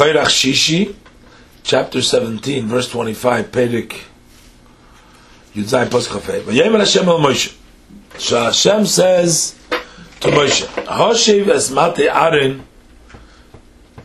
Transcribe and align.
Koirach 0.00 0.28
Shishi, 0.28 0.94
chapter 1.62 2.00
17, 2.00 2.66
verse 2.66 2.88
25, 2.88 3.52
Perik 3.52 4.00
Yudzai 5.54 5.84
Poskafei. 5.88 6.40
Vayemer 6.40 6.78
Hashem 6.78 7.06
el 7.06 7.18
Moshe. 7.18 7.54
So 8.16 8.44
Hashem 8.44 8.86
says 8.86 9.58
to 10.20 10.28
Moshe, 10.28 10.64
Hoshev 10.86 11.48
es 11.48 11.70
mate 11.70 12.08
Aaron, 12.08 12.66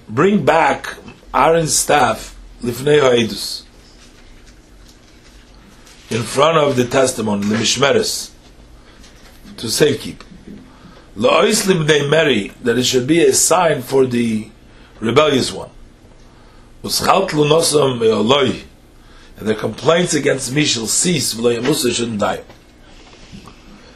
bring 0.10 0.44
back 0.44 0.98
Aaron's 1.34 1.78
staff, 1.78 2.38
Lifnei 2.62 3.00
Ha'edus, 3.00 3.66
in 6.10 6.24
front 6.24 6.58
of 6.58 6.76
the 6.76 6.88
testimony, 6.88 7.46
the 7.46 7.56
Mishmeres, 7.56 8.32
to 9.56 9.68
safekeep. 9.68 10.20
La'ois 11.16 11.66
libnei 11.66 12.10
Mary, 12.10 12.52
that 12.64 12.78
it 12.78 12.84
should 12.84 13.08
be 13.08 13.24
a 13.24 13.32
sign 13.32 13.82
for 13.82 14.06
the 14.06 14.50
rebellious 15.00 15.54
one. 15.54 15.70
was 16.86 17.00
halt 17.00 17.34
lo 17.34 17.46
nosam 17.46 18.00
loy. 18.00 18.64
And 19.38 19.48
their 19.48 19.56
complaints 19.56 20.14
against 20.14 20.54
me 20.54 20.64
shall 20.66 20.86
cease 20.86 21.34
will 21.34 21.48
i 21.48 21.60
must 21.60 22.20
die. 22.20 22.44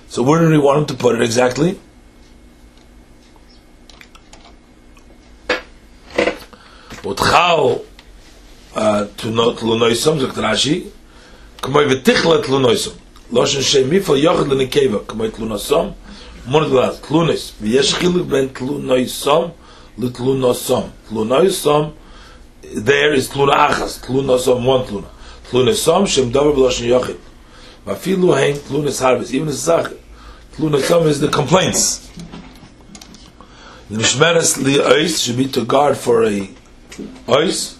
So 0.07 0.23
where 0.23 0.41
do 0.41 0.49
we 0.49 0.57
want 0.57 0.87
to 0.87 0.95
put 0.95 1.15
it 1.15 1.21
exactly? 1.21 1.79
But 7.03 7.19
how 7.19 7.81
uh, 8.75 9.05
to 9.17 9.29
not 9.29 9.61
lo 9.61 9.77
nosam 9.77 10.19
the 10.19 10.27
trashi 10.27 10.89
come 11.61 11.87
we 11.87 12.01
tikh 12.01 12.25
lo 12.25 12.41
nosam. 12.41 12.97
Lo 13.29 13.45
she 13.45 13.61
she 13.61 13.83
me 13.83 13.99
for 13.99 14.15
yoch 14.15 14.47
lo 14.47 14.55
nikeva 14.55 15.05
come 15.05 15.29
lo 15.37 15.45
nosam 15.45 15.93
mord 16.47 16.69
la 16.69 16.95
lo 17.11 17.25
nos 17.25 17.53
yesh 17.61 17.93
khil 17.99 18.23
ben 18.23 18.49
tlo 18.49 18.81
nosam 18.81 19.51
lo 19.95 20.07
lo 20.07 20.33
nosam. 20.33 20.89
Lo 21.11 21.23
there 22.75 23.13
is 23.13 23.29
tluna 23.29 23.53
achas, 23.69 24.05
tlunosam, 24.05 24.65
one 24.65 24.85
tluna. 24.85 25.07
Tlunosam, 25.49 26.07
shem 26.07 26.31
dover 26.31 26.51
b'loshen 26.51 26.87
yochid. 26.87 27.19
Vafilu 27.85 28.37
hein 28.37 28.55
tlunis 28.55 29.01
harvest, 29.01 29.33
even 29.33 29.47
the 29.47 29.53
sach, 29.53 29.91
tlunosam 30.53 31.05
is 31.05 31.19
the 31.19 31.29
complaints. 31.29 32.09
The 33.89 33.97
Mishmeres 33.97 34.61
li 34.63 34.75
ois 34.75 35.23
should 35.23 35.37
be 35.37 35.47
to 35.47 35.65
guard 35.65 35.97
for 35.97 36.23
a 36.23 36.49
ois. 37.27 37.77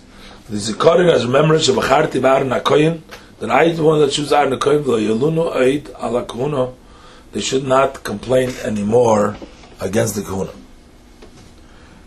The 0.50 0.58
Zikarin 0.58 1.12
as 1.14 1.26
remembrance 1.26 1.68
of 1.68 1.78
a 1.78 1.82
Acharti 1.82 2.20
Ba'ar 2.20 2.44
Nakoyin, 2.44 3.02
that 3.40 3.52
I 3.52 3.72
the 3.72 3.84
one 3.84 4.00
that 4.00 4.12
choose 4.12 4.34
Aaron 4.34 4.58
Nakoyin, 4.58 4.84
v'lo 4.84 5.00
yelunu 5.00 5.56
oid 5.56 5.90
ala 6.04 6.26
kahuna, 6.26 6.74
they 7.32 7.42
should 7.42 7.64
not 7.64 8.04
complain 8.04 8.50
anymore 8.64 9.38
against 9.80 10.16
the 10.16 10.24
kahuna. 10.24 10.52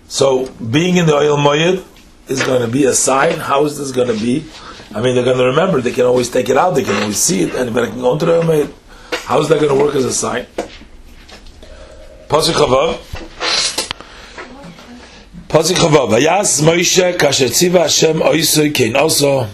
So, 0.08 0.46
being 0.56 0.96
in 0.96 1.06
the 1.06 1.14
oil 1.14 1.36
moyed 1.36 1.84
is 2.32 2.42
going 2.42 2.62
to 2.62 2.68
be 2.68 2.84
a 2.84 2.94
sign. 2.94 3.38
How 3.38 3.64
is 3.64 3.78
this 3.78 3.92
going 3.92 4.08
to 4.08 4.20
be? 4.20 4.44
I 4.94 5.00
mean, 5.00 5.14
they're 5.14 5.24
going 5.24 5.38
to 5.38 5.44
remember. 5.44 5.80
They 5.80 5.92
can 5.92 6.04
always 6.04 6.28
take 6.30 6.48
it 6.48 6.56
out. 6.56 6.72
They 6.72 6.84
can 6.84 7.00
always 7.02 7.16
see 7.16 7.42
it. 7.42 7.54
Anybody 7.54 7.88
can 7.88 8.00
go 8.00 8.12
into 8.12 8.26
the 8.26 8.42
moyed. 8.42 8.72
How 9.24 9.40
is 9.40 9.48
that 9.48 9.60
going 9.60 9.76
to 9.76 9.82
work 9.82 9.94
as 9.94 10.04
a 10.04 10.12
sign? 10.12 10.46
Pasuk 12.28 12.54
Chavav. 12.54 12.98
Pasuk 15.48 15.76
Chavav. 15.76 16.10
Vayas 16.10 16.62
Moshe 16.62 17.16
kasher 17.16 17.48
tziva 17.48 17.82
Hashem 17.82 18.20
oisoi 18.20 18.74
kein 18.74 18.96
also. 18.96 19.48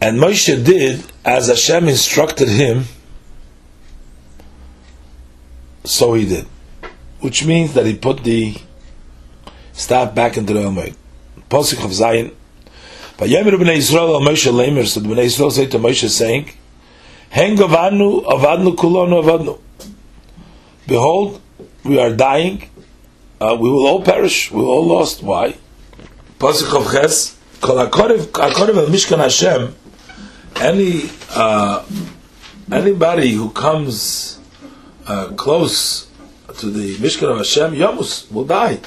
And 0.00 0.18
Moshe 0.18 0.64
did 0.64 1.04
as 1.24 1.48
Hashem 1.48 1.88
instructed 1.88 2.48
him. 2.48 2.84
So 5.84 6.12
he 6.14 6.26
did, 6.26 6.46
which 7.20 7.46
means 7.46 7.72
that 7.72 7.86
he 7.86 7.96
put 7.96 8.22
the 8.22 8.56
staff 9.72 10.14
back 10.14 10.36
into 10.36 10.52
the 10.52 10.60
Elmoid. 10.60 10.94
Pasuk 11.48 11.84
of 11.84 11.92
Zion. 11.92 12.30
Vayemer 13.18 13.56
b'nei 13.58 13.78
Yisrael 13.78 14.14
al 14.14 14.20
Moshe 14.20 14.52
Lamer. 14.52 14.84
So 14.84 15.00
the 15.00 15.08
b'nei 15.08 15.26
Yisrael 15.26 15.50
say 15.50 15.66
to 15.66 15.78
Moshe, 15.78 16.08
saying, 16.08 16.50
"Heng 17.30 17.56
avadnu, 17.56 18.24
avadnu 18.24 18.76
kulonu 18.76 19.22
avadnu." 19.22 19.58
Behold, 20.86 21.40
we 21.84 21.98
are 21.98 22.12
dying. 22.12 22.68
Uh, 23.40 23.56
we 23.60 23.70
will 23.70 23.86
all 23.86 24.02
perish. 24.02 24.50
We 24.50 24.60
will 24.60 24.70
all 24.70 24.86
lost. 24.86 25.22
Why? 25.22 25.56
Pasuk 26.38 26.74
of 26.78 26.92
Ches. 26.92 27.36
Kol 27.60 27.76
hakorev 27.76 28.76
al 28.76 28.86
Mishkan 28.86 29.18
Hashem. 29.18 29.74
Any 30.56 31.10
uh, 31.30 31.84
anybody 32.70 33.32
who 33.32 33.50
comes 33.50 34.38
uh, 35.06 35.28
close 35.36 36.10
to 36.58 36.70
the 36.70 36.96
Mishkan 36.96 37.30
of 37.30 37.38
Hashem, 37.38 37.72
Yamus 37.72 38.30
will 38.30 38.44
die. 38.44 38.80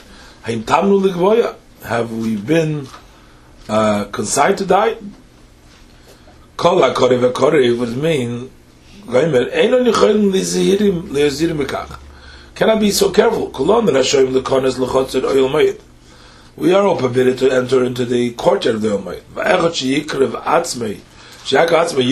Haim 0.43 0.63
tamnu 0.63 1.01
ligvoya. 1.01 1.55
Have 1.83 2.11
we 2.11 2.35
been 2.35 2.87
uh, 3.67 4.05
consigned 4.05 4.57
to 4.59 4.65
die? 4.65 4.97
Kol 6.57 6.81
hakorev 6.81 7.79
would 7.79 7.97
mean. 7.97 8.51
Cannot 12.55 12.79
be 12.79 12.91
so 12.91 13.11
careful. 13.11 13.49
Rashoyim 13.49 14.31
lekones 14.31 14.77
lechotzed 14.77 15.23
oil. 15.23 15.75
We 16.55 16.73
are 16.73 16.85
all 16.85 16.97
permitted 16.97 17.39
to 17.39 17.49
enter 17.49 17.83
into 17.83 18.05
the 18.05 18.31
courtyard 18.33 18.75
of 18.75 18.81
the 18.83 18.89
mayit. 18.89 19.23
Va'echot 19.33 20.43
atzmei. 20.43 20.99
Atzmei 21.45 22.11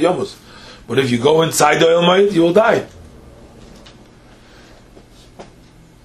yomus. 0.00 0.36
But 0.86 0.98
if 0.98 1.10
you 1.10 1.18
go 1.18 1.42
inside 1.42 1.78
the 1.78 1.86
mayit, 1.86 2.32
you 2.32 2.42
will 2.42 2.52
die. 2.52 2.86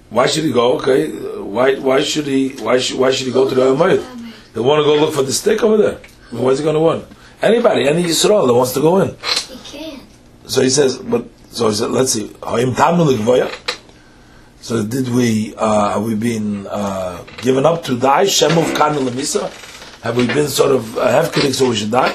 Why 0.08 0.26
should 0.26 0.44
he 0.44 0.52
go? 0.52 0.78
Okay, 0.78 1.08
why 1.56 1.74
why 1.76 2.02
should 2.02 2.26
he 2.26 2.50
why 2.66 2.78
should 2.78 2.98
why 2.98 3.10
should 3.10 3.26
he 3.26 3.32
go 3.32 3.48
to 3.48 3.54
the 3.54 3.62
oil 3.62 3.76
mayit? 3.76 4.02
He'll 4.52 4.62
want 4.62 4.80
to 4.80 4.84
go 4.84 4.94
look 4.94 5.14
for 5.14 5.22
the 5.22 5.32
stick 5.32 5.62
over 5.62 5.78
there. 5.78 5.98
Where's 6.30 6.58
he 6.58 6.64
going 6.64 6.74
to 6.74 6.80
want? 6.80 7.06
Anybody, 7.40 7.88
any 7.88 8.04
Yisrael 8.04 8.46
that 8.46 8.54
wants 8.54 8.72
to 8.72 8.80
go 8.80 8.98
in. 9.00 9.16
He 9.48 9.56
can't. 9.70 10.02
So 10.46 10.60
he 10.62 10.70
says, 10.70 10.98
but 10.98 11.26
so 11.50 11.68
he 11.68 11.74
said, 11.74 11.90
let's 11.90 12.12
see. 12.12 12.28
Hayim 12.52 12.74
tamnu 12.74 13.06
ligvoya. 13.10 13.48
So 14.60 14.84
did 14.84 15.08
we 15.08 15.54
uh, 15.56 15.94
have 15.94 16.04
we 16.04 16.14
been 16.14 16.66
uh, 16.66 17.24
given 17.38 17.64
up 17.64 17.84
to 17.84 17.98
die? 17.98 18.26
Shem 18.26 18.56
of 18.58 18.74
kan 18.74 18.94
lemisa. 18.94 19.48
Have 20.02 20.16
we 20.16 20.26
been 20.26 20.48
sort 20.48 20.72
of 20.72 20.98
uh, 20.98 21.08
hefkedik 21.08 21.54
so 21.54 21.70
we 21.70 21.76
should 21.76 21.90
die? 21.90 22.12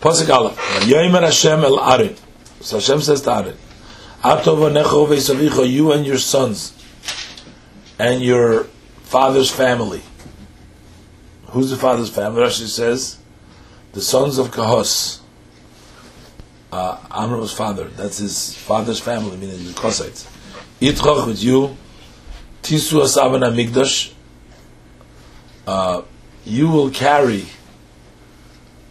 Pasuk 0.00 0.30
Aleph. 0.30 0.56
Yoimer 0.92 1.22
Hashem 1.22 1.64
el 1.64 1.78
Arin. 1.78 2.16
So 2.60 2.76
Hashem 2.76 3.00
says 3.00 3.22
to 3.22 3.30
Arin, 3.30 3.56
Atov 4.22 4.62
anecho 4.70 5.08
veisavicha, 5.08 5.68
you 5.68 5.92
and 5.92 6.06
your 6.06 6.18
sons 6.18 6.72
and 7.98 8.22
your 8.22 8.64
father's 9.02 9.50
family. 9.50 10.02
Who's 11.48 11.70
the 11.70 11.76
father's 11.76 12.10
family? 12.10 12.42
Rashi 12.42 12.66
says 12.66 13.18
the 13.92 14.00
sons 14.00 14.38
of 14.38 14.50
Kahos, 14.50 15.20
uh, 16.72 16.98
Amram's 17.10 17.52
father, 17.52 17.84
that's 17.84 18.18
his 18.18 18.54
father's 18.54 18.98
family, 18.98 19.36
meaning 19.36 19.64
the 19.64 19.72
Kosites. 19.72 20.28
Yitzchak 20.80 21.26
with 21.26 21.42
you, 21.42 21.76
Tisu 22.62 23.02
Asavana 23.02 23.54
Mikdash, 23.54 24.12
uh, 25.66 26.02
you 26.44 26.68
will 26.68 26.90
carry 26.90 27.46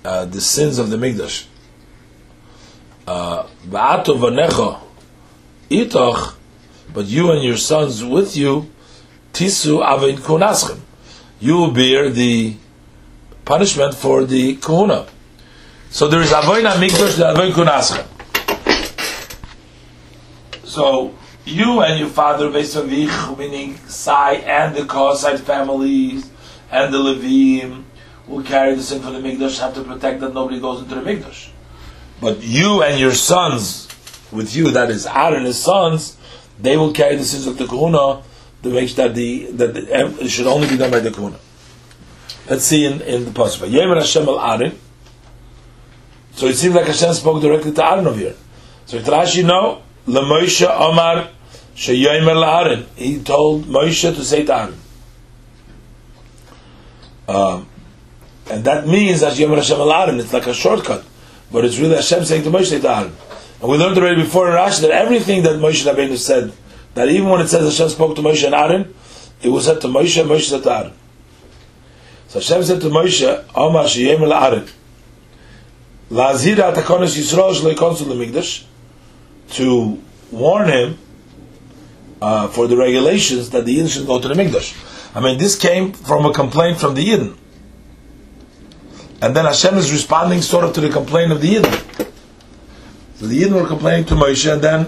uh, 0.06 0.25
the 0.25 0.40
sins 0.40 0.80
of 0.80 0.90
the 0.90 0.97
Mikdash. 0.97 1.47
Va'ato 3.06 4.18
vanecha, 4.18 4.80
itoch, 5.70 6.35
but 6.94 7.06
you 7.06 7.31
and 7.31 7.44
your 7.44 7.58
sons 7.58 8.03
with 8.03 8.38
you, 8.38 8.70
Tisu 9.33 9.83
Avin 9.83 10.17
Kunaschem. 10.17 10.79
You 11.39 11.57
will 11.57 11.71
bear 11.71 12.09
the 12.09 12.55
punishment 13.45 13.95
for 13.95 14.23
the 14.23 14.55
kahuna. 14.57 15.07
So 15.89 16.07
there 16.07 16.21
is 16.21 16.31
avoin 16.31 16.63
mikdash, 16.63 17.17
the 17.17 17.31
avoin 17.31 17.51
kunascha. 17.51 18.07
So 20.66 21.16
you 21.45 21.81
and 21.81 21.99
your 21.99 22.09
father, 22.09 22.49
Vesavich, 22.49 23.38
meaning 23.38 23.77
Sai 23.88 24.35
and 24.35 24.75
the 24.75 24.81
Kosite 24.81 25.40
families 25.40 26.29
and 26.72 26.93
the 26.93 26.97
Levim 26.97 27.84
will 28.28 28.43
carry 28.43 28.75
the 28.75 28.81
sin 28.81 29.02
for 29.02 29.11
the 29.11 29.19
mikdash, 29.19 29.59
have 29.59 29.73
to 29.75 29.84
protect 29.84 30.22
that 30.22 30.34
nobody 30.34 30.59
goes 30.59 30.81
into 30.81 30.96
the 30.96 31.02
mikdash. 31.02 31.49
But 32.22 32.41
you 32.41 32.81
and 32.81 32.99
your 32.99 33.13
sons, 33.13 33.87
with 34.31 34.55
you, 34.55 34.72
that 34.72 34.90
is 34.90 35.05
Aaron 35.05 35.37
and 35.37 35.46
his 35.46 35.61
sons, 35.61 36.17
they 36.59 36.78
will 36.78 36.93
carry 36.93 37.17
the 37.17 37.25
sins 37.25 37.46
of 37.46 37.58
the 37.58 37.67
kahuna 37.67 38.23
to 38.63 38.69
make 38.69 38.89
sure 38.89 39.07
that 39.07 39.15
the 39.15 39.45
that 39.51 39.73
the, 39.73 40.29
should 40.29 40.47
only 40.47 40.67
be 40.67 40.77
done 40.77 40.91
by 40.91 40.99
the 40.99 41.11
kahuna. 41.11 41.37
Let's 42.49 42.63
see 42.63 42.85
in, 42.85 43.01
in 43.01 43.25
the 43.25 43.31
Pasuk. 43.31 43.69
Yemer 43.69 43.97
Hashem 43.97 44.27
al 44.27 44.39
Aaron. 44.39 44.79
So 46.31 46.47
it 46.47 46.55
seems 46.55 46.75
like 46.75 46.87
Hashem 46.87 47.13
spoke 47.13 47.41
directly 47.41 47.71
to 47.73 47.85
Aaron 47.85 48.07
over 48.07 48.19
here. 48.19 48.35
So 48.85 48.99
Rashi 48.99 49.45
no, 49.45 49.83
LeMoshe 50.07 50.67
Omar 50.67 51.29
Sheyemer 51.75 52.45
Aaron. 52.45 52.85
He 52.95 53.21
told 53.21 53.65
Moshe 53.65 54.13
to 54.15 54.23
say 54.23 54.45
to 54.45 54.55
Aaron. 54.55 54.79
Um, 57.27 57.67
and 58.49 58.63
that 58.65 58.87
means 58.87 59.21
that 59.21 59.33
Yemer 59.33 59.55
Hashem 59.55 59.79
al 59.79 59.91
Aaron. 59.91 60.19
It's 60.19 60.33
like 60.33 60.47
a 60.47 60.53
shortcut, 60.53 61.05
but 61.51 61.63
it's 61.65 61.77
really 61.79 61.95
Hashem 61.95 62.25
saying 62.25 62.43
to 62.43 62.49
Moshe 62.49 62.79
to 62.79 62.89
Aaron. 62.89 63.15
And 63.61 63.71
we 63.71 63.77
learned 63.77 63.97
already 63.97 64.21
before 64.21 64.49
in 64.49 64.55
Rashi 64.55 64.81
that 64.81 64.91
everything 64.91 65.43
that 65.43 65.59
Moshe 65.59 65.89
Rabbeinu 65.89 66.17
said, 66.17 66.51
that 66.93 67.09
even 67.09 67.29
when 67.29 67.41
it 67.41 67.47
says 67.47 67.63
Hashem 67.78 67.90
spoke 67.90 68.16
to 68.16 68.22
Moshe 68.22 68.45
and 68.45 68.53
Aaron, 68.55 68.93
it 69.41 69.49
was 69.49 69.66
said 69.66 69.81
to 69.81 69.87
Moshe, 69.87 70.23
Moshe 70.23 70.49
said 70.49 70.63
to 70.63 70.72
Aaron. 70.72 70.93
So 72.28 72.40
Hashem 72.40 72.63
said 72.63 72.81
to 72.81 72.90
Moshe, 72.90 73.45
Omar 73.55 73.85
sheyem 73.85 74.19
la'arim. 74.19 74.72
La'azira 76.09 76.73
atakonis 76.73 77.17
Yisrael 77.17 77.53
shloi 77.55 77.75
konsul 77.75 78.07
l'mikdash, 78.07 78.66
to 79.49 80.01
warn 80.31 80.69
him 80.69 80.97
uh, 82.22 82.47
for 82.47 82.67
the 82.67 82.78
regulations 82.78 83.49
that 83.49 83.66
the 83.66 83.78
Yidden 83.78 83.89
should 83.89 84.07
go 84.07 84.19
to 84.19 84.28
the 84.28 84.34
Mikdash. 84.34 85.16
I 85.16 85.19
mean, 85.19 85.37
this 85.37 85.57
came 85.57 85.91
from 85.91 86.25
a 86.25 86.34
complaint 86.34 86.79
from 86.79 86.96
the 86.96 87.05
Yidden. 87.05 87.37
And 89.22 89.35
then 89.35 89.46
Hashem 89.46 89.78
is 89.78 89.91
responding 89.91 90.41
sort 90.41 90.63
of 90.63 90.73
to 90.73 90.81
the 90.81 90.89
complaint 90.89 91.31
of 91.31 91.41
the 91.41 91.55
Yidden. 91.55 92.07
So 93.16 93.28
the 93.28 93.41
Yidden 93.41 93.61
were 93.61 93.67
complaining 93.67 94.05
to 94.05 94.16
Moshe, 94.16 94.51
and 94.51 94.61
then 94.61 94.87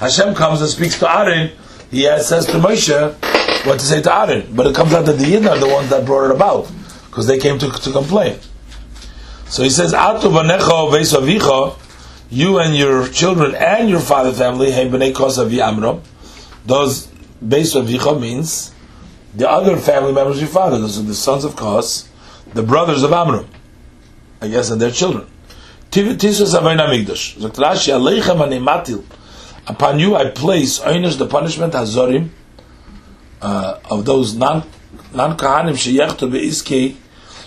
Hashem 0.00 0.34
comes 0.34 0.62
and 0.62 0.70
speaks 0.70 0.98
to 0.98 1.14
Aaron. 1.14 1.52
He 1.90 2.04
says 2.22 2.46
to 2.46 2.52
Moshe 2.52 3.66
what 3.66 3.78
to 3.78 3.84
say 3.84 4.00
to 4.00 4.14
Aaron. 4.14 4.56
But 4.56 4.66
it 4.66 4.74
comes 4.74 4.94
out 4.94 5.04
that 5.04 5.18
the 5.18 5.24
Yidden 5.26 5.48
are 5.48 5.58
the 5.58 5.68
ones 5.68 5.90
that 5.90 6.06
brought 6.06 6.30
it 6.30 6.34
about, 6.34 6.72
because 7.06 7.26
they 7.26 7.38
came 7.38 7.58
to, 7.58 7.70
to 7.70 7.92
complain. 7.92 8.38
So 9.46 9.62
he 9.62 9.68
says, 9.68 9.92
Atu 9.92 10.30
vesavicha, 10.32 11.76
you 12.30 12.58
and 12.58 12.74
your 12.74 13.08
children 13.08 13.54
and 13.54 13.90
your 13.90 14.00
father 14.00 14.32
family, 14.32 14.70
hey 14.70 14.88
b'nei 14.88 15.12
kosavi 15.12 15.58
amram. 15.58 16.00
Those 16.64 17.06
base 17.46 17.74
of 17.74 17.86
Vicha 17.86 18.18
means 18.18 18.72
the 19.34 19.50
other 19.50 19.76
family 19.76 20.12
members 20.12 20.36
of 20.36 20.42
your 20.42 20.50
father. 20.50 20.78
Those 20.78 20.98
are 20.98 21.02
the 21.02 21.14
sons 21.14 21.44
of 21.44 21.56
Kos, 21.56 22.08
the 22.54 22.62
brothers 22.62 23.02
of 23.02 23.12
Amram. 23.12 23.48
I 24.40 24.48
guess, 24.48 24.70
and 24.70 24.80
their 24.80 24.90
children. 24.90 25.26
Upon 29.70 30.00
you 30.00 30.16
I 30.16 30.30
place 30.30 30.80
oinus 30.80 31.16
the 31.16 31.26
punishment 31.26 31.74
hazorim 31.74 32.30
uh, 33.40 33.78
of 33.88 34.04
those 34.04 34.34
non 34.34 34.64
non 35.14 35.36
kahanim 35.36 35.76
sheyechtu 35.82 36.28
beiskei 36.28 36.96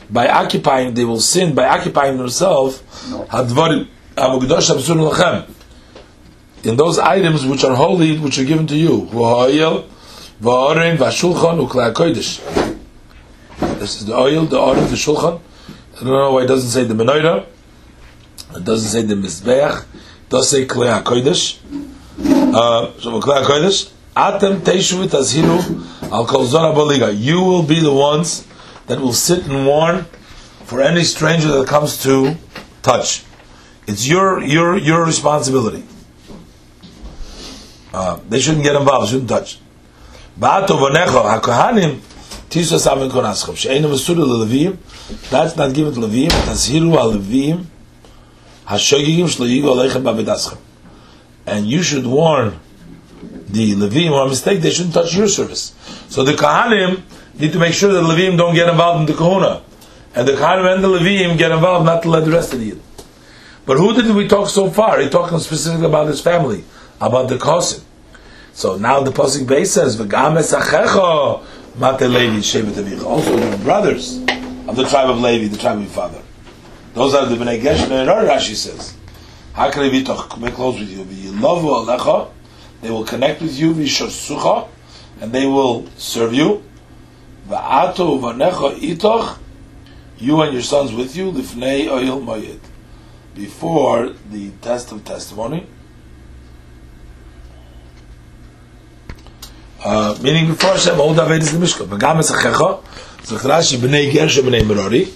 by 0.09 0.29
occupying 0.29 0.93
they 0.93 1.03
will 1.03 1.19
sin 1.19 1.53
by 1.53 1.67
occupying 1.67 2.17
themselves 2.17 2.81
hadvarim 3.27 3.89
amugdosh 4.15 4.71
absun 4.73 5.11
lachem. 5.11 5.49
In 6.63 6.77
those 6.77 6.97
items 6.97 7.45
which 7.45 7.65
are 7.65 7.75
holy 7.75 8.17
which 8.17 8.39
are 8.39 8.45
given 8.45 8.67
to 8.67 8.77
you 8.77 9.01
v'ha'oil 9.11 9.85
v'orin 10.41 10.95
v'ashulchan 10.95 11.67
u'klei 11.67 11.91
kodesh 11.91 12.39
this 13.79 13.99
is 13.99 14.05
the 14.05 14.15
oil 14.15 14.45
the 14.45 14.57
oil 14.57 14.75
the 14.75 14.95
shulchan. 14.95 15.41
I 15.97 15.99
don't 15.99 16.07
know 16.07 16.31
why 16.31 16.43
it 16.43 16.47
doesn't 16.47 16.69
say 16.69 16.85
the 16.85 16.93
menorah. 16.93 17.45
It 18.55 18.63
doesn't 18.63 18.89
say 18.89 19.01
the 19.01 19.15
mizbeach. 19.15 19.81
It 19.81 20.29
does 20.29 20.49
say 20.49 20.65
klei 20.65 21.03
kodesh 21.03 21.59
atem 24.15 24.61
teishu 24.61 25.05
v'tazhiru 25.05 26.11
al 26.11 26.25
kol 26.25 26.45
zora 26.45 26.73
baliga 26.73 27.11
you 27.17 27.41
will 27.41 27.63
be 27.63 27.79
the 27.79 27.93
ones 27.93 28.45
that 28.87 28.99
will 28.99 29.13
sit 29.13 29.45
and 29.47 29.65
warn 29.65 30.05
for 30.65 30.81
any 30.81 31.03
stranger 31.03 31.47
that 31.49 31.67
comes 31.67 32.01
to 32.03 32.35
touch. 32.81 33.23
It's 33.87 34.07
your 34.07 34.41
your 34.43 34.77
your 34.77 35.05
responsibility. 35.05 35.83
Uh, 37.93 38.19
they 38.27 38.39
shouldn't 38.39 38.63
get 38.63 38.75
involved, 38.75 39.09
shouldn't 39.09 39.29
touch. 39.29 39.59
Ba'ato 40.39 40.79
v'necho, 40.79 41.21
ha-kohanim, 41.21 41.99
tisu 42.49 42.75
asavim 42.79 43.11
konaschem, 43.11 43.55
she'enu 43.55 43.87
mesuru 43.87 44.25
levim, 44.25 44.77
that's 45.29 45.55
not 45.55 45.73
given 45.75 45.93
to 45.93 45.99
levim, 45.99 46.29
tazhiru 46.29 46.97
ha-levim, 46.97 47.65
ha-shogigim 48.65 49.25
shlo 49.25 49.45
aleichem 49.45 50.01
ba'vedaschem. 50.01 50.57
And 51.45 51.67
you 51.67 51.83
should 51.83 52.05
warn 52.07 52.59
the 53.21 53.73
Levim 53.75 54.11
or 54.11 54.25
a 54.25 54.29
mistake, 54.29 54.61
they 54.61 54.71
shouldn't 54.71 54.93
touch 54.93 55.15
your 55.15 55.27
service. 55.27 55.75
So 56.09 56.23
the 56.23 56.33
Kohanim 56.33 57.01
need 57.39 57.53
to 57.53 57.59
make 57.59 57.73
sure 57.73 57.91
that 57.91 58.01
the 58.01 58.07
Levim 58.07 58.37
don't 58.37 58.55
get 58.55 58.69
involved 58.69 59.01
in 59.01 59.05
the 59.05 59.17
Kahuna. 59.17 59.61
And 60.15 60.27
the 60.27 60.33
Kohanim 60.33 60.75
and 60.75 60.83
the 60.83 60.87
Levim 60.87 61.37
get 61.37 61.51
involved 61.51 61.85
not 61.85 62.03
to 62.03 62.09
let 62.09 62.25
the 62.25 62.31
rest 62.31 62.53
of 62.53 62.59
the 62.59 62.67
Yid. 62.67 62.81
But 63.65 63.77
who 63.77 63.93
did 63.93 64.13
we 64.13 64.27
talk 64.27 64.49
so 64.49 64.69
far? 64.69 64.99
He 64.99 65.09
talking 65.09 65.39
specifically 65.39 65.85
about 65.85 66.07
his 66.07 66.21
family 66.21 66.63
about 66.99 67.29
the 67.29 67.35
Kosim. 67.35 67.83
So 68.53 68.77
now 68.77 69.01
the 69.01 69.11
Pasuk 69.11 69.47
base 69.47 69.71
says, 69.71 69.99
V'gam 69.99 70.37
esachecho 70.37 71.43
mate 71.77 72.07
Levi. 72.07 73.03
Also 73.03 73.37
the 73.37 73.57
brothers 73.63 74.17
of 74.67 74.75
the 74.75 74.85
tribe 74.87 75.09
of 75.09 75.19
Levi, 75.19 75.47
the 75.47 75.57
tribe 75.57 75.79
of 75.79 75.89
father. 75.89 76.21
Those 76.93 77.15
are 77.15 77.25
the 77.25 77.35
Bnei 77.35 77.61
Gershon 77.61 77.91
and 77.91 78.09
Rashi 78.09 78.55
says. 78.55 78.95
Hakre 79.55 79.89
v'toch, 79.91 80.29
come 80.29 80.51
close 80.51 80.79
with 80.79 80.89
you. 80.89 81.03
V'yilovu 81.03 81.85
alecha, 81.85 82.29
they 82.81 82.89
will 82.89 83.03
connect 83.03 83.41
with 83.41 83.57
you, 83.57 83.73
v'shorsucha, 83.73 84.67
and 85.21 85.31
they 85.31 85.45
will 85.45 85.87
serve 85.97 86.33
you. 86.33 86.63
V'ato 87.47 88.19
v'necha 88.19 88.79
itoch, 88.79 89.37
you 90.17 90.41
and 90.41 90.53
your 90.53 90.63
sons 90.63 90.91
with 90.91 91.15
you, 91.15 91.31
lifnei 91.31 91.87
oil 91.87 92.19
moyed. 92.19 92.59
Before 93.35 94.09
the 94.31 94.49
test 94.61 94.91
of 94.91 95.03
testimony, 95.05 95.67
Uh, 99.85 100.17
meaning 100.21 100.47
before 100.47 100.69
Hashem, 100.71 100.97
all 100.97 101.13
the 101.13 101.21
Mishkan. 101.23 101.87
V'gam 101.87 102.21
esachecha, 102.21 102.81
so 103.25 103.35
Rashi, 103.35 103.77
b'nei 103.77 104.09
Gersh, 104.13 104.39
b'nei 104.41 104.65
Merari, 104.65 105.11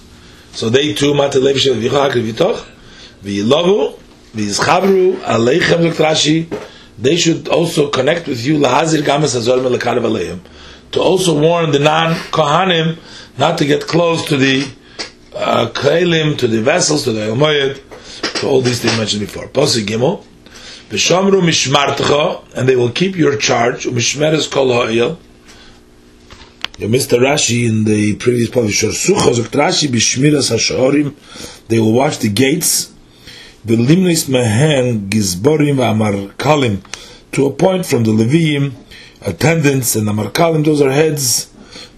so 0.52 0.70
they 0.70 0.94
too, 0.94 1.14
mata 1.14 1.40
lev 1.40 1.58
shem 1.58 1.80
v'yicha 1.80 2.12
hakri 2.12 2.34
v'yilovu, 3.24 3.98
v'yizchavru, 4.38 5.18
aleichem, 5.18 5.92
Rashi, 5.92 6.48
they 6.98 7.16
should 7.16 7.48
also 7.48 7.90
connect 7.90 8.28
with 8.28 8.46
you, 8.46 8.60
lahazir 8.60 9.02
gamas 9.02 9.36
azor 9.36 9.58
melekarev 9.58 10.04
aleim, 10.04 10.40
to 10.92 11.02
also 11.02 11.40
warn 11.40 11.72
the 11.72 11.80
non-Kohanim 11.80 12.98
not 13.38 13.58
to 13.58 13.66
get 13.66 13.88
close 13.88 14.26
to 14.26 14.38
the 14.38 14.68
uh, 15.36 15.70
to 15.70 16.48
the 16.48 16.62
vessels, 16.62 17.04
to 17.04 17.12
the 17.12 17.22
Elmoyed, 17.22 17.82
to 18.40 18.48
all 18.48 18.62
these 18.62 18.82
things 18.82 18.98
mentioned 18.98 19.20
before. 19.22 19.48
Pasuk 19.48 19.86
Gimel, 19.86 20.24
V'shamru 20.90 21.42
mishmartcha, 21.42 22.44
and 22.56 22.68
they 22.68 22.76
will 22.76 22.92
keep 22.92 23.16
your 23.16 23.38
charge. 23.38 23.86
Mishmeres 23.86 24.50
kol 24.50 24.74
ha'il. 24.74 25.20
You 26.80 26.88
missed 26.88 27.10
the 27.10 27.18
Rashi 27.18 27.68
in 27.68 27.86
the 27.86 28.16
previous 28.18 28.50
ha'shorim. 30.50 31.16
They 31.68 31.80
will 31.80 31.94
watch 31.94 32.20
the 32.20 32.30
gates. 32.30 32.94
V'limnis 33.66 34.30
mehen 34.30 35.10
gizborim 35.10 35.78
v'amarkalim. 35.78 36.82
To 37.34 37.46
appoint 37.48 37.86
from 37.86 38.04
the 38.04 38.12
Leviim, 38.12 38.74
attendants 39.22 39.96
and 39.96 40.08
amarkalim, 40.08 40.64
those 40.64 40.82
are 40.82 40.92
heads 40.92 41.52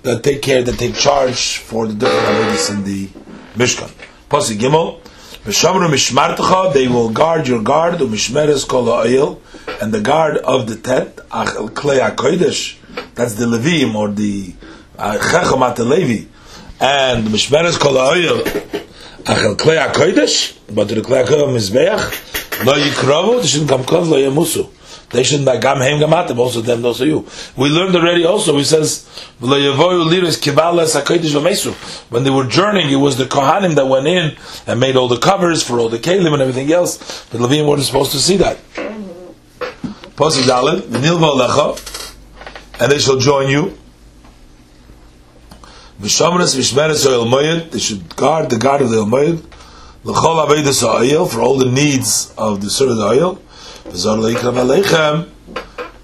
that 0.03 0.23
take 0.23 0.41
care, 0.41 0.63
that 0.63 0.77
take 0.79 0.95
charge 0.95 1.57
for 1.57 1.87
the 1.87 1.93
different 1.93 2.25
avodas 2.25 2.69
in 2.71 2.83
the 2.83 3.07
Mishkan. 3.55 3.91
Pasuk 4.29 4.57
Gimel. 4.57 4.99
They 5.45 6.87
will 6.89 7.09
guard 7.09 7.47
your 7.47 7.63
guard, 7.63 7.99
umishmeres 7.99 8.67
kol 8.67 8.89
oil, 8.89 9.41
and 9.81 9.93
the 9.93 10.01
guard 10.01 10.37
of 10.37 10.67
the 10.67 10.75
tent, 10.75 11.15
achel 11.31 11.69
klei 11.69 12.13
kodesh. 12.15 12.75
That's 13.15 13.35
the 13.35 13.45
Levim 13.45 13.95
or 13.95 14.09
the 14.09 14.53
uh, 14.97 15.17
Chechomat 15.17 15.79
Levi, 15.79 16.27
and 16.81 17.27
mishmeres 17.27 17.79
kol 17.79 17.97
oil, 17.97 18.43
achel 19.23 19.55
klei 19.55 19.91
kodesh. 19.93 20.55
But 20.73 20.87
the 20.87 20.95
klei 20.95 21.25
kodesh 21.25 21.53
mizbeach, 21.53 22.65
lo 22.65 22.73
yikravu. 22.73 23.41
They 23.41 23.47
shouldn't 23.47 23.69
come 23.69 23.83
close. 23.83 24.07
Lo 24.07 24.17
yemusu. 24.17 24.67
They 25.11 25.23
shouldn't 25.23 25.47
like 25.47 25.61
gam 25.61 25.79
hem 25.79 25.99
gamatim. 25.99 26.37
Also 26.37 26.61
them, 26.61 26.85
also 26.85 27.03
you. 27.03 27.25
We 27.57 27.69
learned 27.69 27.95
already. 27.95 28.25
Also, 28.25 28.55
he 28.57 28.63
says 28.63 29.07
when 29.39 29.49
they 29.49 29.67
were 32.29 32.45
journeying, 32.45 32.91
it 32.91 32.97
was 32.97 33.17
the 33.17 33.23
kohanim 33.25 33.73
that 33.75 33.87
went 33.87 34.05
in 34.05 34.35
and 34.67 34.79
made 34.79 34.95
all 34.95 35.07
the 35.07 35.17
covers 35.17 35.63
for 35.63 35.79
all 35.79 35.89
the 35.89 35.97
kelim 35.97 36.33
and 36.33 36.41
everything 36.43 36.71
else. 36.71 37.25
But 37.31 37.41
Levine 37.41 37.65
wasn't 37.65 37.87
supposed 37.87 38.11
to 38.11 38.19
see 38.19 38.37
that. 38.37 38.59
And 42.81 42.91
they 42.91 42.99
shall 42.99 43.17
join 43.17 43.49
you. 43.49 43.78
They 46.01 46.07
should 46.07 46.31
guard 48.15 48.49
the 48.49 48.57
guard 48.57 48.81
of 48.81 48.89
the 48.89 48.97
Elmoyed. 48.99 49.43
For 50.03 51.41
all 51.41 51.57
the 51.57 51.69
needs 51.69 52.33
of 52.37 52.61
the 52.61 52.69
servant 52.69 52.99
oil 53.01 53.37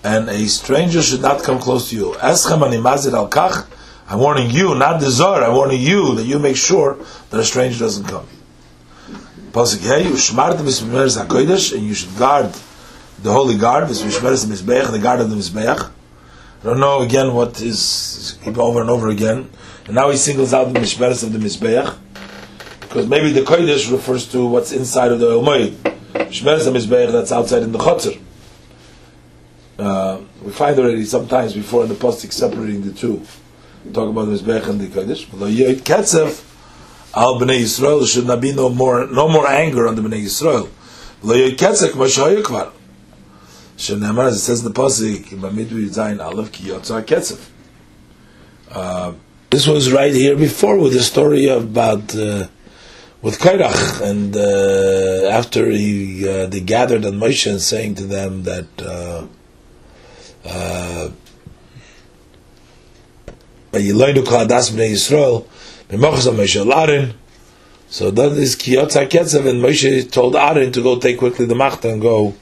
and 0.03 0.29
a 0.29 0.47
stranger 0.47 1.01
should 1.01 1.21
not 1.21 1.43
come 1.43 1.59
close 1.59 1.89
to 1.89 1.95
you. 1.95 2.11
Eschem 2.15 2.59
animazir 2.59 3.13
al 3.13 3.29
kach. 3.29 3.65
I'm 4.07 4.19
warning 4.19 4.51
you, 4.51 4.75
not 4.75 4.99
the 4.99 5.09
zar. 5.09 5.43
I'm 5.43 5.55
warning 5.55 5.81
you 5.81 6.13
that 6.15 6.25
you 6.25 6.39
make 6.39 6.57
sure 6.57 6.97
that 7.29 7.39
a 7.39 7.43
stranger 7.45 7.79
doesn't 7.79 8.05
come. 8.05 8.27
Pasuk 9.51 9.79
hey, 9.79 10.03
ushmart 10.11 10.57
mismeres 10.57 11.17
hakodesh, 11.17 11.73
and 11.73 11.83
you 11.83 11.93
should 11.93 12.15
guard 12.17 12.53
the 13.23 13.31
holy 13.31 13.57
guard, 13.57 13.87
mismeres 13.87 14.45
mizbeach, 14.45 14.91
the 14.91 14.99
guard 14.99 15.21
of 15.21 15.29
the 15.29 15.35
mizbeach. 15.37 15.89
I 16.61 16.63
don't 16.63 16.79
know 16.79 17.01
again 17.01 17.33
what 17.33 17.61
is 17.61 18.37
over 18.45 18.81
and 18.81 18.89
over 18.89 19.09
again. 19.09 19.49
And 19.85 19.95
now 19.95 20.09
he 20.09 20.17
singles 20.17 20.53
out 20.53 20.73
the 20.73 20.79
mishmeres 20.79 21.23
of 21.23 21.33
the 21.33 21.39
mizbeach 21.39 21.97
because 22.81 23.07
maybe 23.07 23.31
the 23.31 23.41
kodesh 23.41 23.91
refers 23.91 24.27
to 24.31 24.45
what's 24.45 24.71
inside 24.71 25.11
of 25.11 25.19
the 25.19 25.27
elmoid. 25.27 25.71
Mishmeres 26.13 26.65
the 26.65 26.71
mizbeach 26.71 27.11
that's 27.11 27.31
outside 27.31 27.63
in 27.63 27.71
the 27.71 27.79
chotzer. 27.79 28.21
Uh, 29.77 30.21
We 30.45 30.51
find 30.51 30.77
already 30.77 31.05
sometimes 31.05 31.53
before 31.53 31.83
in 31.83 31.89
the 31.89 31.95
Pastik 31.95 32.31
separating 32.31 32.83
the 32.83 32.93
two. 32.93 33.23
Talk 33.91 34.09
about 34.09 34.25
the 34.25 34.37
Mizbeach 34.37 34.69
and 34.69 34.79
the 34.79 34.85
Kodesh. 34.85 35.25
But 35.31 35.47
the 35.47 35.75
Ketzef, 35.77 36.43
Al 37.15 37.39
Bnei 37.39 37.61
Yisrael, 37.61 38.07
should 38.07 38.27
not 38.27 38.41
be 38.41 38.53
no 38.53 38.69
more, 38.69 39.07
no 39.07 39.27
more 39.27 39.47
anger 39.47 39.87
on 39.87 39.95
the 39.95 40.03
Bnei 40.03 40.23
Yisrael. 40.23 40.69
Lo 41.23 41.35
Ketzef, 41.35 41.93
Mashaya 41.93 42.43
Kvar. 42.43 42.71
Shenamar, 43.75 44.27
as 44.27 44.35
it 44.35 44.41
says 44.41 44.63
in 44.63 44.71
the 44.71 44.79
Pasik, 44.79 45.31
in 45.31 45.39
Bamidwi 45.39 46.19
Aleph, 46.19 46.51
Ki 46.51 46.69
Yotzah 46.69 47.03
Ketzef. 47.03 47.49
This 49.55 49.67
was 49.67 49.89
right 49.89 50.13
here 50.13 50.35
before 50.35 50.77
with 50.77 50.91
the 50.91 51.01
story 51.01 51.47
about 51.47 52.13
uh, 52.13 52.47
with 53.21 53.39
Kairach, 53.39 54.01
and 54.01 54.35
uh, 54.35 55.29
after 55.29 55.69
he 55.69 56.27
uh, 56.27 56.47
they 56.47 56.59
gathered 56.59 57.05
on 57.05 57.13
Moshe 57.13 57.49
and 57.49 57.61
saying 57.61 57.95
to 57.95 58.03
them 58.03 58.43
that 58.43 58.67
uh, 58.81 59.25
uh, 60.43 61.09
so 67.89 68.11
that 68.11 68.31
is 68.33 68.55
Kiyotza 68.57 69.07
Ketzef, 69.07 69.47
and 69.47 69.63
Moshe 69.63 70.11
told 70.11 70.35
Aaron 70.35 70.73
to 70.73 70.81
go 70.83 70.99
take 70.99 71.17
quickly 71.17 71.45
the 71.45 71.55
Machta 71.55 71.93
and 71.93 72.01
go 72.01 72.35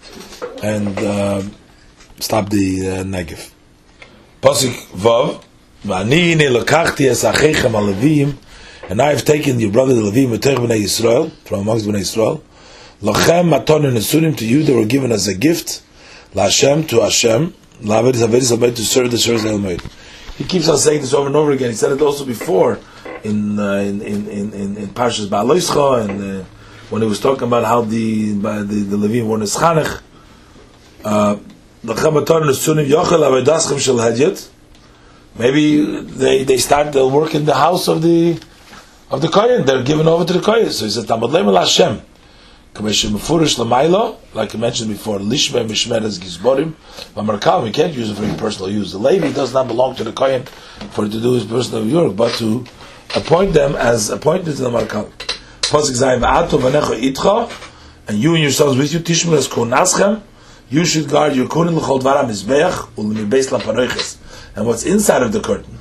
and 0.63 0.97
uh, 0.97 1.43
stop 2.19 2.49
the 2.49 2.89
uh, 2.89 3.03
negef. 3.03 3.51
Pasuk 4.41 4.73
Vav, 4.97 5.43
V'ani 5.85 6.37
lekachti 6.37 7.09
es 7.09 7.25
achechem 7.25 7.73
alevim, 7.73 8.37
and 8.89 9.01
I 9.01 9.09
have 9.09 9.25
taken 9.25 9.59
your 9.59 9.69
brother 9.69 9.93
the 9.93 10.01
Levim 10.01 10.29
Matech 10.29 10.55
b'nei 10.55 10.81
Yisrael, 10.81 11.29
from 11.43 11.59
amongst 11.59 11.85
Yisrael, 11.85 12.41
lachem 13.01 13.49
maton 13.49 13.85
and 13.85 13.97
esurim 13.97 14.37
to 14.37 14.45
you, 14.45 14.63
they 14.63 14.73
were 14.73 14.85
given 14.85 15.11
as 15.11 15.27
a 15.27 15.33
gift, 15.33 15.81
la'Hashem, 16.35 16.87
to 16.87 17.01
Hashem, 17.01 17.53
la'avedis 17.81 18.25
avedis 18.25 18.55
avedis 18.55 18.75
to 18.77 18.81
serve 18.85 19.11
the 19.11 19.17
service 19.17 19.43
of 19.43 20.37
He 20.37 20.45
keeps 20.45 20.69
on 20.69 20.77
saying 20.77 21.01
this 21.01 21.13
over 21.13 21.27
and 21.27 21.35
over 21.35 21.51
again. 21.51 21.71
He 21.71 21.75
said 21.75 21.91
it 21.91 22.01
also 22.01 22.23
before 22.23 22.79
in 23.25 23.59
uh, 23.59 23.73
in 23.73 24.01
in 24.01 24.27
in 24.29 24.53
in, 24.53 24.77
in 24.77 24.87
Parshas 24.87 25.27
Ba'aloischa 25.27 26.07
and 26.07 26.41
uh, 26.41 26.45
when 26.91 27.01
he 27.01 27.07
was 27.09 27.19
talking 27.19 27.43
about 27.43 27.65
how 27.65 27.81
the 27.81 28.31
the, 28.31 28.63
the 28.63 28.95
Levim 28.95 29.27
were 29.27 29.37
neschanech. 29.37 30.01
Uh, 31.03 31.35
lachem 31.83 32.23
maton 32.23 32.43
and 32.43 32.51
esurim 32.51 32.87
yochel 32.87 33.19
avedaschem 33.19 33.77
shel 33.77 33.97
hadyet. 33.97 34.49
Maybe 35.37 35.83
they, 36.01 36.43
they 36.43 36.57
start 36.57 36.93
their 36.93 37.07
work 37.07 37.33
in 37.33 37.45
the 37.45 37.55
house 37.55 37.87
of 37.87 38.01
the 38.01 38.39
of 39.09 39.21
the 39.21 39.29
kohen. 39.29 39.65
They're 39.65 39.83
given 39.83 40.07
over 40.07 40.25
to 40.25 40.33
the 40.33 40.41
kohen. 40.41 40.69
So 40.69 40.85
he 40.85 40.91
says, 40.91 41.05
"Tamad 41.05 41.31
leimel 41.31 41.57
Hashem." 41.57 42.01
Like 42.75 44.55
I 44.55 44.57
mentioned 44.57 44.89
before, 44.89 45.19
lishme 45.19 45.67
mishmeres 45.67 46.19
gizborim. 46.19 46.73
But 47.13 47.63
we 47.63 47.71
can't 47.71 47.93
use 47.93 48.09
it 48.09 48.15
for 48.15 48.25
your 48.25 48.35
personal 48.35 48.71
use. 48.71 48.93
The 48.93 48.97
Levi 48.97 49.31
does 49.31 49.53
not 49.53 49.67
belong 49.67 49.95
to 49.97 50.03
the 50.03 50.11
kohen 50.11 50.45
for 50.91 51.05
to 51.07 51.21
do 51.21 51.33
his 51.33 51.45
personal 51.45 51.85
work, 51.85 52.15
but 52.15 52.33
to 52.35 52.65
appoint 53.15 53.53
them 53.53 53.75
as 53.75 54.09
appointed 54.09 54.55
to 54.55 54.63
the 54.63 54.69
markal. 54.71 55.11
Pasuk 55.61 55.93
zayin 56.01 56.21
v'ato 56.21 56.59
v'necho 56.59 56.99
itcha, 56.99 57.69
and 58.07 58.17
you 58.17 58.33
and 58.33 58.41
yourselves 58.41 58.75
with 58.75 58.91
you 58.91 58.99
tishmer 58.99 59.37
as 59.37 59.47
konaschem. 59.47 60.21
You 60.71 60.83
should 60.83 61.09
guard 61.09 61.35
your 61.35 61.47
kohen 61.47 61.75
l'chol 61.75 62.01
dvaram 62.01 62.27
mizbeach 62.27 62.89
u'l'mibeis 62.95 63.49
laparoiches 63.49 64.17
and 64.55 64.65
what's 64.65 64.85
inside 64.85 65.21
of 65.23 65.31
the 65.31 65.39
curtain. 65.39 65.77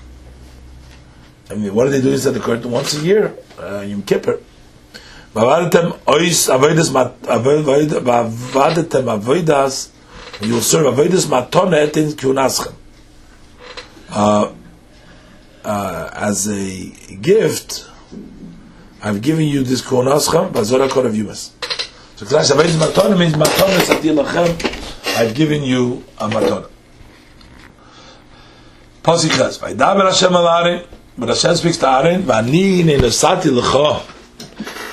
I 1.50 1.54
mean, 1.54 1.74
what 1.74 1.84
do 1.84 1.90
they 1.90 2.00
do 2.00 2.12
inside 2.12 2.30
the 2.32 2.40
curtain 2.40 2.70
once 2.70 2.94
a 2.94 3.00
year? 3.04 3.36
Uh, 3.58 3.80
Yom 3.80 4.02
Kippur. 4.02 4.40
Vavadetem 5.34 5.98
ois 6.06 6.48
avodas 6.48 6.90
vavadetem 8.52 9.04
avodas. 9.20 9.90
You 10.40 10.54
will 10.54 10.60
serve 10.62 10.86
avodas 10.94 11.26
matonet 11.26 11.96
in 11.96 12.12
kunaschem. 12.12 12.74
Uh, 14.10 14.52
uh, 15.64 16.10
as 16.14 16.48
a 16.48 17.16
gift, 17.16 17.86
I've 19.02 19.20
given 19.20 19.46
you 19.46 19.62
this 19.62 19.82
kunaschem, 19.82 20.52
bazora 20.52 20.88
kor 20.90 21.06
of 21.06 21.12
yumas. 21.12 21.50
So, 22.16 22.24
avodas 22.26 22.76
matonet 22.78 23.18
means 23.18 23.34
matonet 23.34 25.16
I've 25.18 25.34
given 25.34 25.62
you 25.62 26.02
a 26.18 26.28
matonet. 26.28 26.71
Pasuk 29.02 29.32
says, 29.36 29.58
"Vaydaber 29.58 30.04
Hashem 30.04 30.32
al 30.32 30.48
Aaron." 30.48 30.82
But 31.18 31.28
Hashem 31.28 31.56
speaks 31.56 31.76
to 31.78 31.88
Aaron, 31.88 32.22
"Vani 32.22 32.84
nesati 32.84 33.50
lecha." 33.50 34.02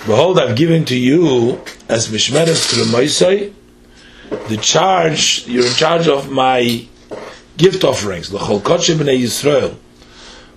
Behold, 0.05 0.39
I've 0.39 0.55
given 0.55 0.85
to 0.85 0.95
you 0.95 1.61
as 1.87 2.07
mishmeres 2.07 2.69
to 2.69 2.75
the 2.83 2.97
Moisei 2.97 3.53
the 4.47 4.57
charge. 4.57 5.43
You're 5.47 5.65
in 5.65 5.73
charge 5.73 6.07
of 6.07 6.29
my 6.31 6.85
gift 7.57 7.83
offerings, 7.83 8.29
lechol 8.29 8.61
kodesh 8.61 8.95
b'nei 8.95 9.21
Yisrael, 9.21 9.75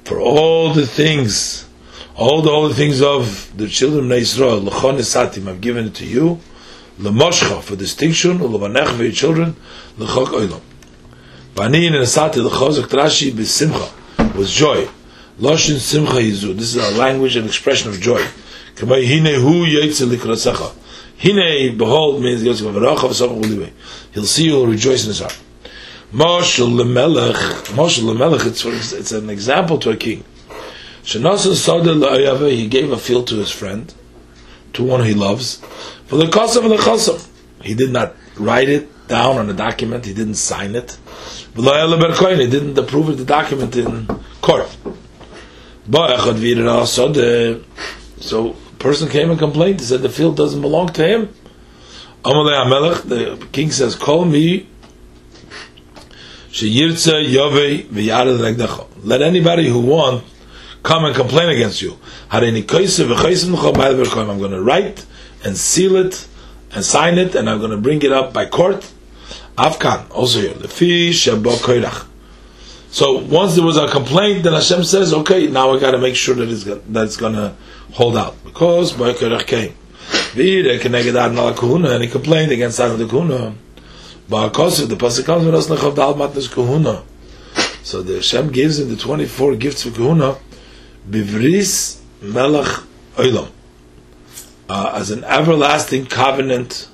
for 0.04 0.20
all 0.20 0.72
the 0.72 0.86
things, 0.86 1.66
all 2.16 2.42
the 2.42 2.50
holy 2.50 2.74
things 2.74 3.02
of 3.02 3.52
the 3.56 3.68
children 3.68 4.10
of 4.10 4.18
Yisrael. 4.18 4.68
Lechon 4.68 4.96
nesatim, 4.96 5.48
I've 5.48 5.60
given 5.60 5.86
it 5.86 5.94
to 5.96 6.06
you. 6.06 6.40
Lemoshcha 6.98 7.62
for 7.62 7.76
distinction, 7.76 8.38
ulevanech 8.38 8.96
for 8.96 9.02
your 9.02 9.12
children, 9.12 9.56
lechok 9.98 10.28
oilam. 10.28 10.60
Banin 11.54 11.88
and 11.88 11.96
Asati 11.96 12.36
l'chozak 12.36 12.86
Rashi 12.86 13.30
b'simcha 13.30 14.34
was 14.34 14.50
joy. 14.50 14.88
Loshin 15.38 15.76
simcha 15.76 16.14
yizu. 16.14 16.56
This 16.56 16.74
is 16.74 16.76
a 16.76 16.98
language 16.98 17.36
and 17.36 17.46
expression 17.46 17.90
of 17.90 18.00
joy. 18.00 18.24
Kamay 18.74 19.04
hine 19.06 19.38
hu 19.38 19.66
yetzel 19.66 20.16
likrasecha. 20.16 20.72
Hine 21.18 21.76
behold 21.76 22.22
means 22.22 22.42
yetzel 22.42 22.72
v'varacha 22.72 23.06
v'samach 23.06 23.42
ulibe. 23.42 23.70
He'll 24.12 24.24
see 24.24 24.44
you, 24.44 24.54
will 24.54 24.66
rejoice 24.66 25.04
in 25.04 25.08
his 25.08 25.20
heart. 25.20 25.38
Moshel 26.10 26.70
lemelech. 26.70 27.34
Moshel 27.74 28.14
lemelech. 28.14 28.46
It's 28.46 28.64
it's 28.94 29.12
an 29.12 29.28
example 29.28 29.78
to 29.80 29.90
a 29.90 29.96
king. 29.96 30.24
Shenasan 31.02 31.54
sada 31.54 31.92
la'ayave. 31.92 32.50
He 32.50 32.66
gave 32.66 32.90
a 32.90 32.96
field 32.96 33.26
to 33.26 33.36
his 33.36 33.50
friend, 33.50 33.92
to 34.72 34.82
one 34.82 35.04
he 35.04 35.12
loves. 35.12 35.56
For 36.06 36.16
the 36.16 36.24
kosav 36.24 36.62
and 36.62 36.70
the 36.70 36.76
chosam. 36.76 37.28
He 37.62 37.74
did 37.74 37.90
not 37.90 38.16
write 38.36 38.70
it 38.70 38.88
down 39.08 39.38
on 39.38 39.48
a 39.50 39.52
document. 39.52 40.04
He 40.04 40.14
didn't 40.14 40.36
sign 40.36 40.74
it. 40.74 40.96
He 41.54 42.46
didn't 42.46 42.78
approve 42.78 43.16
the 43.16 43.24
document 43.24 43.76
in 43.76 44.06
court. 44.40 44.68
So 48.20 48.50
a 48.50 48.54
person 48.78 49.08
came 49.08 49.30
and 49.30 49.38
complained. 49.38 49.80
He 49.80 49.86
said 49.86 50.02
the 50.02 50.08
field 50.08 50.36
doesn't 50.36 50.60
belong 50.60 50.88
to 50.92 51.04
him. 51.04 51.28
The 52.24 53.38
king 53.50 53.70
says, 53.72 53.96
"Call 53.96 54.24
me." 54.24 54.66
Let 59.04 59.22
anybody 59.22 59.68
who 59.68 59.80
want 59.80 60.22
come 60.82 61.04
and 61.04 61.14
complain 61.14 61.48
against 61.48 61.80
you. 61.82 61.96
I'm 62.30 62.40
going 64.38 64.50
to 64.50 64.62
write 64.62 65.04
and 65.44 65.56
seal 65.56 65.96
it 65.96 66.26
and 66.74 66.84
sign 66.84 67.18
it, 67.18 67.34
and 67.34 67.48
I'm 67.48 67.58
going 67.58 67.70
to 67.70 67.76
bring 67.76 68.02
it 68.02 68.12
up 68.12 68.32
by 68.32 68.46
court 68.46 68.90
Afkan, 69.56 70.10
also 70.10 70.40
here. 70.40 70.54
The 70.54 70.68
fish 70.68 71.28
So 72.90 73.18
once 73.18 73.54
there 73.54 73.64
was 73.64 73.76
a 73.76 73.86
complaint, 73.88 74.44
then 74.44 74.54
Hashem 74.54 74.84
says, 74.84 75.12
okay, 75.12 75.46
now 75.46 75.72
I 75.72 75.80
got 75.80 75.90
to 75.90 75.98
make 75.98 76.16
sure 76.16 76.34
that 76.34 76.48
it's, 76.48 76.64
that 76.64 77.04
it's 77.04 77.16
going 77.16 77.34
to 77.34 77.54
hold 77.92 78.16
out. 78.16 78.42
Because 78.44 78.92
Bokerach 78.92 79.46
came. 79.46 79.74
And 80.34 82.02
he 82.02 82.08
complained 82.08 82.52
against 82.52 82.80
Adam 82.80 82.98
the 82.98 83.06
Kahuna. 83.06 83.54
But 84.28 84.48
the 84.48 84.96
Pasuk 84.96 85.24
comes 85.26 85.44
with 85.44 85.54
us, 85.54 86.48
Kahuna. 86.48 87.02
So 87.82 88.02
the 88.02 88.14
Hashem 88.14 88.52
gives 88.52 88.78
him 88.78 88.88
the 88.88 88.96
24 88.96 89.56
gifts 89.56 89.84
of 89.84 89.94
Kahuna, 89.94 90.36
Bivris 91.08 92.00
Melech 92.22 92.82
Olam. 93.16 93.50
Uh, 94.74 94.92
as 94.94 95.10
an 95.10 95.22
everlasting 95.24 96.06
covenant 96.06 96.88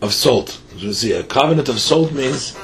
of 0.00 0.14
salt. 0.14 0.58
As 0.74 0.82
we 0.82 0.92
see, 0.94 1.12
a 1.12 1.22
covenant 1.22 1.68
of 1.68 1.78
salt 1.78 2.10
means 2.10 2.56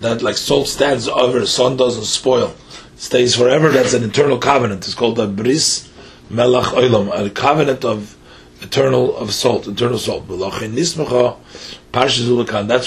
that 0.00 0.22
like 0.22 0.36
salt 0.36 0.66
stands 0.66 1.06
over, 1.06 1.46
sun 1.46 1.76
doesn't 1.76 2.06
spoil, 2.06 2.52
stays 2.96 3.36
forever. 3.36 3.68
That's 3.68 3.94
an 3.94 4.02
eternal 4.02 4.38
covenant. 4.38 4.86
It's 4.86 4.96
called 4.96 5.20
a 5.20 5.28
bris 5.28 5.88
melach 6.28 6.74
olam, 6.74 7.16
a 7.16 7.30
covenant 7.30 7.84
of 7.84 8.16
eternal 8.60 9.16
of 9.16 9.32
salt, 9.32 9.68
eternal 9.68 9.98
salt. 9.98 10.24
That's 10.26 10.58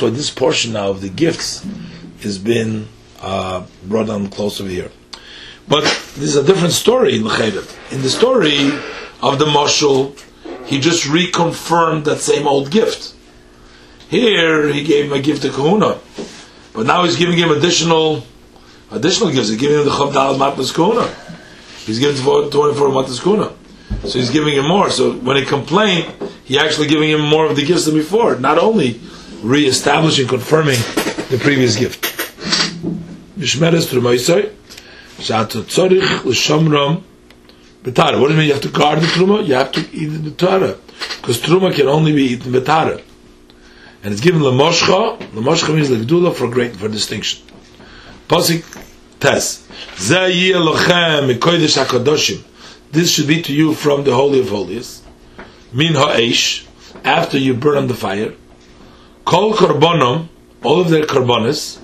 why 0.01 0.09
this 0.09 0.29
portion 0.31 0.73
now 0.73 0.89
of 0.89 0.99
the 0.99 1.09
gifts 1.15 1.65
has 2.23 2.37
been 2.37 2.89
uh, 3.21 3.65
brought 3.87 4.09
on 4.09 4.27
close 4.27 4.59
over 4.59 4.69
here. 4.69 4.91
But 5.65 5.83
this 6.17 6.35
is 6.35 6.35
a 6.35 6.43
different 6.43 6.73
story 6.73 7.15
in 7.15 7.23
the 7.23 8.09
story 8.09 8.69
of 9.21 9.39
the 9.39 9.45
marshal, 9.45 10.13
he 10.65 10.79
just 10.79 11.05
reconfirmed 11.05 12.05
that 12.05 12.19
same 12.19 12.47
old 12.47 12.71
gift. 12.71 13.13
Here 14.09 14.71
he 14.71 14.83
gave 14.83 15.05
him 15.05 15.13
a 15.13 15.21
gift 15.21 15.41
to 15.43 15.49
Kahuna, 15.49 15.99
but 16.73 16.85
now 16.85 17.03
he's 17.03 17.15
giving 17.15 17.37
him 17.37 17.51
additional 17.51 18.23
additional 18.91 19.31
gifts. 19.31 19.49
He's 19.49 19.59
giving 19.59 19.79
him 19.79 19.85
the 19.85 19.91
Chavdal 19.91 20.37
Matnas 20.37 20.73
Kahuna. 20.73 21.07
He's 21.85 21.99
giving 21.99 22.17
him 22.17 22.49
24 22.49 22.89
Matnas 22.89 23.21
Kahuna. 23.21 23.53
So 24.07 24.19
he's 24.19 24.31
giving 24.31 24.53
him 24.53 24.67
more. 24.67 24.89
So 24.89 25.13
when 25.13 25.37
he 25.37 25.45
complained, 25.45 26.13
he 26.43 26.59
actually 26.59 26.87
giving 26.87 27.09
him 27.09 27.21
more 27.21 27.45
of 27.45 27.55
the 27.55 27.65
gifts 27.65 27.85
than 27.85 27.95
before. 27.95 28.35
Not 28.37 28.57
only 28.57 28.99
re-establishing, 29.41 30.27
confirming 30.27 30.77
the 31.29 31.39
previous 31.41 31.75
gift. 31.75 32.03
Mishmeres 33.37 33.87
Trumoisoi, 33.87 34.53
Shat 35.19 35.49
Tzorich 35.49 36.25
L'Shomrom 36.25 37.03
B'Tara. 37.85 38.19
What 38.19 38.29
does 38.29 38.35
it 38.35 38.39
mean 38.39 38.47
you 38.47 38.53
have 38.53 38.63
to 38.63 38.69
guard 38.69 38.99
the 38.99 39.05
Truma? 39.05 39.45
You 39.45 39.53
have 39.53 39.71
to 39.73 39.81
eat 39.95 40.07
the 40.07 40.31
Tara. 40.31 40.75
Because 41.21 41.39
Truma 41.39 41.71
can 41.71 41.87
only 41.87 42.13
be 42.13 42.23
eaten 42.23 42.51
B'Tara. 42.51 42.99
And 44.03 44.11
it's 44.11 44.21
given 44.21 44.43
L'Moshcha. 44.43 45.19
L'Moshcha 45.35 45.75
means 45.75 45.91
L'Gdula 45.91 46.33
for 46.33 46.49
great, 46.49 46.75
for 46.75 46.87
distinction. 46.87 47.45
Posik 48.27 48.63
Tes. 49.19 49.67
Yeh 50.09 50.55
Lochem 50.55 51.31
Mikoidesh 51.31 51.77
HaKadoshim. 51.83 52.43
This 52.91 53.11
should 53.11 53.27
be 53.27 53.43
to 53.43 53.53
you 53.53 53.75
from 53.75 54.03
the 54.03 54.15
Holy 54.15 54.39
of 54.39 54.49
Holies. 54.49 55.03
Min 55.71 55.93
Ha'esh. 55.93 56.65
After 57.03 57.37
you 57.37 57.53
burn 57.53 57.77
on 57.77 57.87
the 57.87 57.93
fire. 57.93 58.33
Kol 59.25 59.53
Korbonom. 59.53 60.27
All 60.63 60.81
of 60.81 60.89
their 60.89 61.03
Korbonis. 61.03 61.79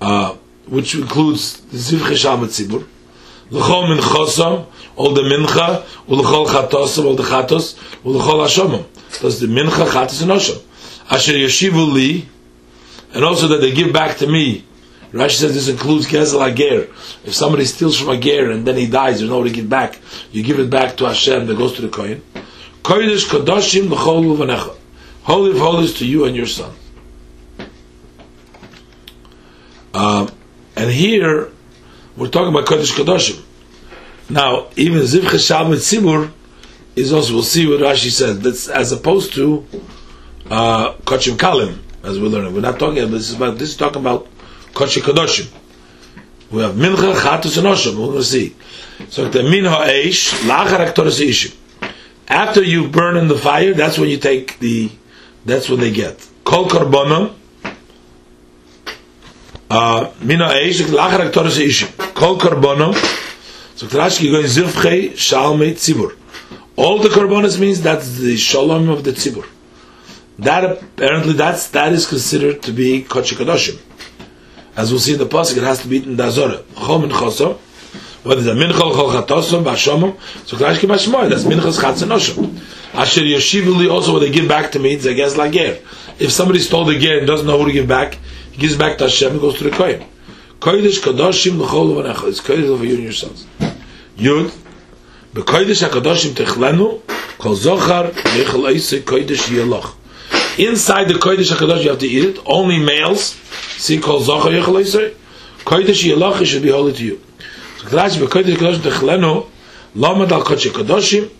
Uh, 0.00 0.36
which 0.66 0.94
includes 0.94 1.60
the 1.60 1.76
Ziv 1.76 1.98
Chesham 1.98 2.40
Tzibur. 2.46 2.86
L'chol 3.50 3.88
min 3.88 3.98
chosam, 3.98 4.66
all 4.96 5.12
the 5.12 5.22
mincha, 5.22 5.84
u'l'chol 6.08 6.46
chatosam, 6.46 7.04
all 7.04 7.16
the 7.16 7.22
chatos, 7.22 7.74
u'l'chol 8.04 8.46
hashomam. 8.46 8.84
That's 9.20 9.40
the 9.40 9.46
mincha, 9.46 9.86
chatos, 9.86 10.22
and 10.22 10.30
osham. 10.30 10.62
Asher 11.10 11.32
yeshivu 11.32 12.26
and 13.12 13.24
also 13.24 13.48
that 13.48 13.60
they 13.60 13.72
give 13.72 13.92
back 13.92 14.18
to 14.18 14.26
me. 14.26 14.64
Rashi 15.12 15.40
says 15.40 15.54
this 15.54 15.68
includes 15.68 16.06
gezel 16.06 16.48
ager. 16.48 16.82
If 17.24 17.34
somebody 17.34 17.64
steals 17.64 17.98
from 17.98 18.10
a 18.10 18.16
ger 18.16 18.52
and 18.52 18.64
then 18.64 18.76
he 18.76 18.86
dies, 18.86 19.18
there's 19.18 19.30
nobody 19.30 19.50
to 19.50 19.56
give 19.56 19.68
back. 19.68 19.98
You 20.30 20.44
give 20.44 20.60
it 20.60 20.70
back 20.70 20.96
to 20.98 21.06
Hashem 21.06 21.46
that 21.46 21.58
goes 21.58 21.74
to 21.74 21.82
the 21.82 21.88
kohen. 21.88 22.22
Kodesh 22.82 23.28
kadoshim 23.28 23.90
l'chol 23.90 24.36
u'vanecha. 24.36 24.76
Holy 25.24 25.50
of 25.50 25.58
holies 25.58 25.94
to 25.94 26.06
you 26.06 26.24
and 26.24 26.36
your 26.36 26.46
son. 26.46 26.72
Um, 29.92 30.30
and 30.76 30.90
here 30.90 31.50
we're 32.16 32.28
talking 32.28 32.48
about 32.48 32.66
Kodesh 32.66 32.96
Kadoshim. 32.96 33.42
Now, 34.28 34.68
even 34.76 35.00
Ziv 35.02 35.22
Cheshal 35.22 35.74
Tzibur 35.74 36.30
is 36.96 37.12
also, 37.12 37.34
we'll 37.34 37.42
see 37.42 37.66
what 37.66 37.80
Rashi 37.80 38.10
says, 38.10 38.40
that's 38.40 38.68
as 38.68 38.92
opposed 38.92 39.34
to 39.34 39.66
uh, 40.50 40.94
Kochim 41.04 41.36
Kalim, 41.36 41.78
as 42.02 42.18
we're 42.18 42.28
learning. 42.28 42.54
We're 42.54 42.60
not 42.60 42.78
talking 42.78 42.98
about 42.98 43.12
this, 43.12 43.30
is 43.30 43.36
about, 43.36 43.58
this 43.58 43.70
is 43.70 43.76
talking 43.76 44.00
about 44.00 44.28
Kodesh 44.72 45.00
Kadoshim. 45.00 45.50
We 46.50 46.62
have 46.62 46.74
Mincha, 46.74 47.14
Chatus, 47.14 47.58
and 47.58 47.66
Oshim, 47.66 47.96
we're 47.98 48.06
going 48.06 48.18
to 48.18 48.24
see. 48.24 48.56
So, 49.08 49.28
the 49.28 49.40
Mincha 49.40 49.86
Eish, 49.86 50.32
Lachar 50.48 50.86
Aktoris 50.86 51.20
Ishim. 51.20 51.56
After 52.28 52.62
you 52.62 52.88
burn 52.88 53.16
in 53.16 53.28
the 53.28 53.36
fire, 53.36 53.74
that's 53.74 53.98
when 53.98 54.08
you 54.08 54.18
take 54.18 54.58
the, 54.60 54.90
that's 55.44 55.68
when 55.68 55.80
they 55.80 55.90
get. 55.92 56.28
Kol 56.44 56.68
Karbonah, 56.68 57.34
mina 59.70 60.48
eish 60.48 60.82
lachar 60.82 61.30
aktoris 61.30 61.58
ish 61.58 61.84
kol 62.20 62.38
karbono 62.38 62.94
so 63.76 63.86
trash 63.88 64.18
ki 64.18 64.30
goin 64.30 64.44
zirfche 64.44 65.12
shalme 65.26 65.72
tzibur. 65.72 66.16
All 66.76 66.98
the 66.98 67.08
karbonos 67.08 67.58
means 67.58 67.82
that's 67.82 68.18
the 68.18 68.36
shalom 68.36 68.88
of 68.90 69.04
the 69.04 69.12
tzibur. 69.12 69.46
That 70.38 70.64
apparently 70.64 71.32
that's 71.32 71.68
that 71.68 71.92
is 71.92 72.06
considered 72.06 72.62
to 72.62 72.72
be 72.72 73.04
kodesh 73.04 73.34
kadoshim 73.34 73.78
as 74.76 74.90
we'll 74.90 75.00
see 75.00 75.14
in 75.14 75.18
the 75.18 75.26
pasuk 75.26 75.56
it 75.56 75.64
has 75.64 75.82
to 75.82 75.88
be 75.88 76.02
in 76.02 76.16
the 76.16 76.24
azora 76.24 76.58
chom 76.76 77.02
and 77.02 77.12
chosom 77.12 77.56
what 78.22 78.38
is 78.38 78.44
the 78.44 78.54
mincha 78.54 78.92
chol 78.96 79.10
chatosom 79.14 79.64
b'ashomim 79.64 80.16
so 80.46 80.56
trash 80.56 80.78
ki 80.78 80.86
mashmoy 80.86 81.28
that's 81.28 81.44
minchas 81.44 81.80
chatz 81.80 82.02
and 82.02 82.12
oshom 82.12 82.56
asher 82.94 83.22
yeshivuli 83.22 83.90
also 83.90 84.12
what 84.12 84.20
they 84.20 84.30
give 84.30 84.48
back 84.48 84.70
to 84.72 84.78
me 84.78 84.94
it's 84.94 85.04
against 85.06 85.36
lager 85.36 85.78
if 86.18 86.30
somebody 86.30 86.60
stole 86.60 86.84
the 86.84 86.98
ger 86.98 87.18
and 87.18 87.26
doesn't 87.26 87.46
know 87.46 87.58
who 87.58 87.66
to 87.66 87.72
give 87.72 87.88
back 87.88 88.18
he 88.52 88.58
gives 88.58 88.76
back 88.76 88.98
to 88.98 89.04
Hashem 89.04 89.32
and 89.32 89.40
goes 89.40 89.58
to 89.58 89.64
the 89.64 89.70
Kohen. 89.70 90.04
Koidish 90.60 91.00
kadoshim 91.00 91.56
lechol 91.56 91.94
lo. 91.94 92.28
It's 92.28 92.40
koidish 92.40 92.68
over 92.68 92.84
you 92.84 92.96
and 92.96 93.04
yourselves. 93.04 93.46
Yud. 94.18 94.52
Be 95.32 95.40
koidish 95.40 95.88
hakadoshim 95.88 96.32
techlenu, 96.32 97.00
kol 97.38 97.54
zohar 97.54 98.10
bechol 98.10 98.68
eise 98.68 99.00
koidish 99.00 99.48
yeloch. 99.48 99.94
Inside 100.58 101.08
the 101.08 101.14
koidish 101.14 101.50
hakadosh 101.50 101.82
you 101.82 101.88
have 101.88 101.98
to 101.98 102.06
eat 102.06 102.36
it. 102.36 102.38
Only 102.44 102.78
males. 102.78 103.36
See 103.78 104.00
kol 104.00 104.20
zohar 104.20 104.50
yechol 104.50 104.80
eise. 104.82 105.14
Koidish 105.64 106.04
yeloch 106.06 106.44
should 106.44 106.62
be 106.62 106.70
holy 106.70 106.92
to 106.92 107.04
you. 107.04 107.20
So 107.78 107.86
kadash 107.86 108.20
be 108.20 108.26
koidish 108.26 108.56
hakadoshim 108.56 108.90
techlenu, 108.90 109.46
lo 109.94 110.14
med 110.14 110.30
al 110.30 110.42
kodshim 110.42 110.72
kadoshim. 110.72 111.30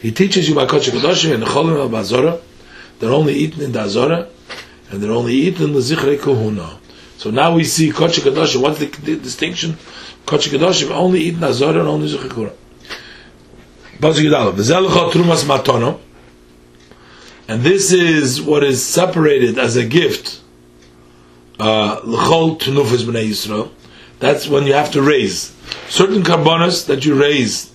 He 0.00 0.12
teaches 0.12 0.48
you 0.48 0.54
by 0.54 0.64
kodshim 0.64 0.98
kadoshim 0.98 1.34
and 1.34 1.44
nicholim 1.44 1.78
al 1.78 1.90
bazora. 1.90 2.40
They're 3.00 3.12
only 3.12 3.34
eaten 3.34 3.60
in 3.62 3.72
the 3.72 3.80
azora. 3.82 4.28
And 4.90 5.02
they're 5.02 5.12
only 5.12 5.34
eaten 5.34 5.64
in 5.64 5.72
the 5.74 5.80
zichrei 5.80 6.16
kuhunah. 6.18 6.78
So 7.22 7.30
now 7.30 7.54
we 7.54 7.62
see 7.62 7.92
kodesh 7.92 8.18
kadoshim. 8.18 8.60
What's 8.60 8.80
the, 8.80 8.86
the 8.86 9.14
distinction? 9.14 9.74
Kodesh 10.26 10.48
kadoshim 10.48 10.90
only 10.90 11.20
eaten 11.20 11.44
azora 11.44 11.78
and 11.78 11.88
only 11.88 12.08
matono. 15.44 16.00
And 17.46 17.62
this 17.62 17.92
is 17.92 18.42
what 18.42 18.64
is 18.64 18.84
separated 18.84 19.56
as 19.56 19.76
a 19.76 19.84
gift. 19.84 20.40
Uh, 21.60 22.00
l'chol. 22.02 22.58
That's 24.18 24.48
when 24.48 24.66
you 24.66 24.72
have 24.72 24.90
to 24.90 25.00
raise 25.00 25.54
certain 25.88 26.24
carbonas 26.24 26.86
that 26.86 27.04
you 27.04 27.14
raise. 27.14 27.70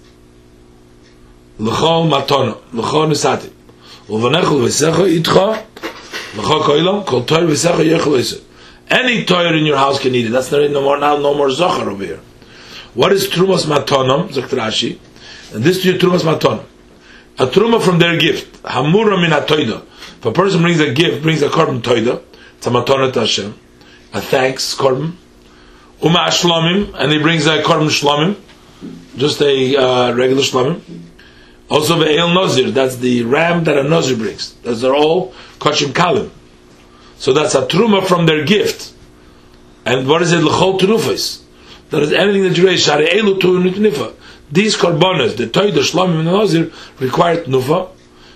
L'chol 1.58 2.10
matono, 2.10 2.58
l'chol 2.74 3.08
nisati. 3.12 3.50
Uvanechol 4.10 4.68
v'secha 4.68 5.08
itcha 5.08 5.64
any 8.90 9.26
toyer 9.26 9.58
in 9.58 9.66
your 9.66 9.78
house 9.78 10.00
can 10.00 10.16
eat 10.16 10.28
it. 10.28 10.30
That's 10.30 10.52
not 10.52 10.70
no 10.72 10.82
more 10.82 10.98
now, 10.98 11.18
no 11.18 11.34
more 11.34 11.48
zochar 11.48 11.88
over 11.88 12.04
here. 12.04 12.20
What 12.94 13.12
is 13.12 13.28
trumas 13.28 13.66
matonam? 13.66 14.30
Rashi, 14.30 15.00
and 15.54 15.64
this 15.64 15.82
to 15.82 15.92
you 15.92 16.00
trumas 16.00 16.22
matonam. 16.22 16.66
A 17.40 17.46
truma 17.46 17.82
from 17.82 18.00
their 18.00 18.18
gift. 18.18 18.64
Hamura 18.64 19.22
min 19.22 19.32
atoida. 19.32 19.84
If 20.18 20.26
a 20.26 20.32
person 20.32 20.62
brings 20.62 20.80
a 20.80 20.92
gift, 20.94 21.22
brings 21.22 21.44
a 21.44 21.50
korban 21.50 21.82
toida, 21.82 22.24
it's 22.58 22.66
a 22.66 22.72
matona 22.72 23.14
to 23.14 23.20
Hashem, 23.20 23.54
a 24.14 24.22
thanks 24.22 24.76
korban. 24.76 25.14
Uma 26.02 26.28
shlomim, 26.30 26.96
and 26.96 27.12
he 27.12 27.20
brings 27.20 27.46
a 27.46 27.62
korban 27.62 27.90
shlomim, 27.90 28.36
just 29.16 29.42
a 29.42 29.76
uh, 29.76 30.14
regular 30.16 30.42
shlomim. 30.42 30.82
Also 31.70 31.98
ve'el 31.98 32.34
nozir, 32.34 32.74
that's 32.74 32.96
the 32.96 33.24
ram 33.24 33.66
that 33.66 33.78
a 33.78 33.84
nozir 33.84 34.18
brings. 34.18 34.54
Those 34.64 34.84
are 34.84 34.96
all 34.96 35.34
kachim 35.60 35.94
kalim. 35.94 36.32
So 37.18 37.34
that's 37.34 37.56
a 37.56 37.66
truma 37.66 38.06
from 38.06 38.26
their 38.26 38.46
gift. 38.46 38.94
And 39.86 40.08
what 40.08 40.22
is 40.22 40.32
it? 40.32 40.44
L'chol 40.44 40.80
terufis. 40.80 41.42
That 41.90 42.04
is 42.04 42.14
anything 42.14 42.44
that 42.44 42.58
you 42.58 42.68
raise. 42.68 42.84
Shari 42.84 43.08
elu 43.08 43.40
tu 43.40 43.60
nifa. 43.60 44.14
These 44.52 44.78
korbanos, 44.78 45.36
the 45.36 45.48
toy, 45.48 45.72
the 45.72 45.82
shlomim, 45.82 46.20
and 46.20 46.28
the 46.28 46.32
nazir, 46.32 46.72
require 47.00 47.44
nufa. 47.46 47.90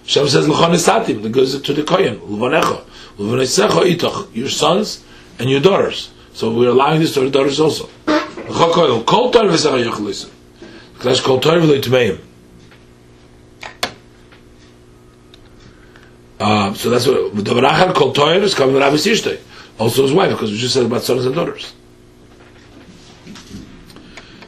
Shem 0.06 0.28
says 0.28 0.48
l'chon 0.48 0.72
esatim. 0.72 1.22
That 1.24 1.32
goes 1.32 1.62
to 1.62 1.74
the 1.74 1.84
kohen. 1.84 2.22
L'vanecha. 2.26 2.84
L'vanesecha 3.18 3.96
itoch. 3.96 4.36
Your 4.36 4.50
sons 4.50 5.04
and 5.38 5.50
your 5.50 5.60
daughters. 5.60 6.12
So 6.34 6.52
we're 6.52 6.70
allowing 6.70 7.02
this 7.02 7.14
to 7.16 7.26
our 7.26 7.30
daughters 7.30 7.60
also. 7.60 7.90
L'chol 8.08 8.74
kohen. 8.74 9.04
Kol 9.04 9.32
tor 9.32 9.44
v'secha 9.44 9.84
yochlis. 9.84 10.30
Because 10.94 11.22
kol 11.22 11.40
tor 11.40 11.58
v'lo 11.58 11.80
Uh, 16.42 16.74
so 16.74 16.90
that's 16.90 17.06
what 17.06 17.36
the 17.36 17.54
Barachar 17.54 17.94
called 17.94 18.16
Toyer 18.16 18.42
is 18.42 18.56
coming 18.56 18.74
with 18.74 18.82
Rabbi 18.82 19.38
also 19.78 20.02
his 20.02 20.12
wife, 20.12 20.32
because 20.32 20.52
we 20.52 20.58
just 20.58 20.74
said 20.74 20.88
about 20.88 21.04
sons 21.04 21.24
and 21.28 21.36
daughters. 21.36 21.76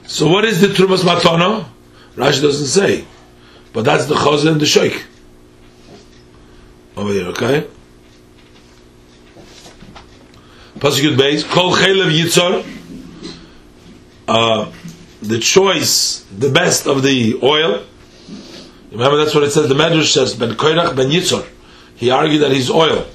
So 0.07 0.27
what 0.27 0.43
is 0.43 0.59
the 0.59 0.67
Trumas 0.67 1.01
Matana? 1.01 1.67
Rashi 2.15 2.41
doesn't 2.41 2.65
say, 2.65 3.05
but 3.73 3.85
that's 3.85 4.07
the 4.07 4.15
Chazan 4.15 4.53
and 4.53 4.61
the 4.61 4.65
Sheikh 4.65 5.05
over 6.97 7.11
here. 7.11 7.27
Okay. 7.27 7.67
Pasuk 10.79 11.15
base 11.15 11.43
Kol 11.43 11.75
Chelev 11.75 12.11
Yitzor. 12.11 12.65
Uh, 14.27 14.71
the 15.21 15.37
choice, 15.37 16.25
the 16.35 16.49
best 16.49 16.87
of 16.87 17.03
the 17.03 17.39
oil. 17.43 17.83
Remember, 18.91 19.17
that's 19.17 19.35
what 19.35 19.43
it 19.43 19.51
says. 19.51 19.69
The 19.69 19.75
Medrash 19.75 20.11
says, 20.11 20.33
"Ben 20.33 20.55
Koirach 20.55 20.95
Ben 20.95 21.09
Yitzor." 21.09 21.47
He 21.95 22.09
argued 22.09 22.41
that 22.41 22.51
he's 22.51 22.69
oil. 22.69 23.05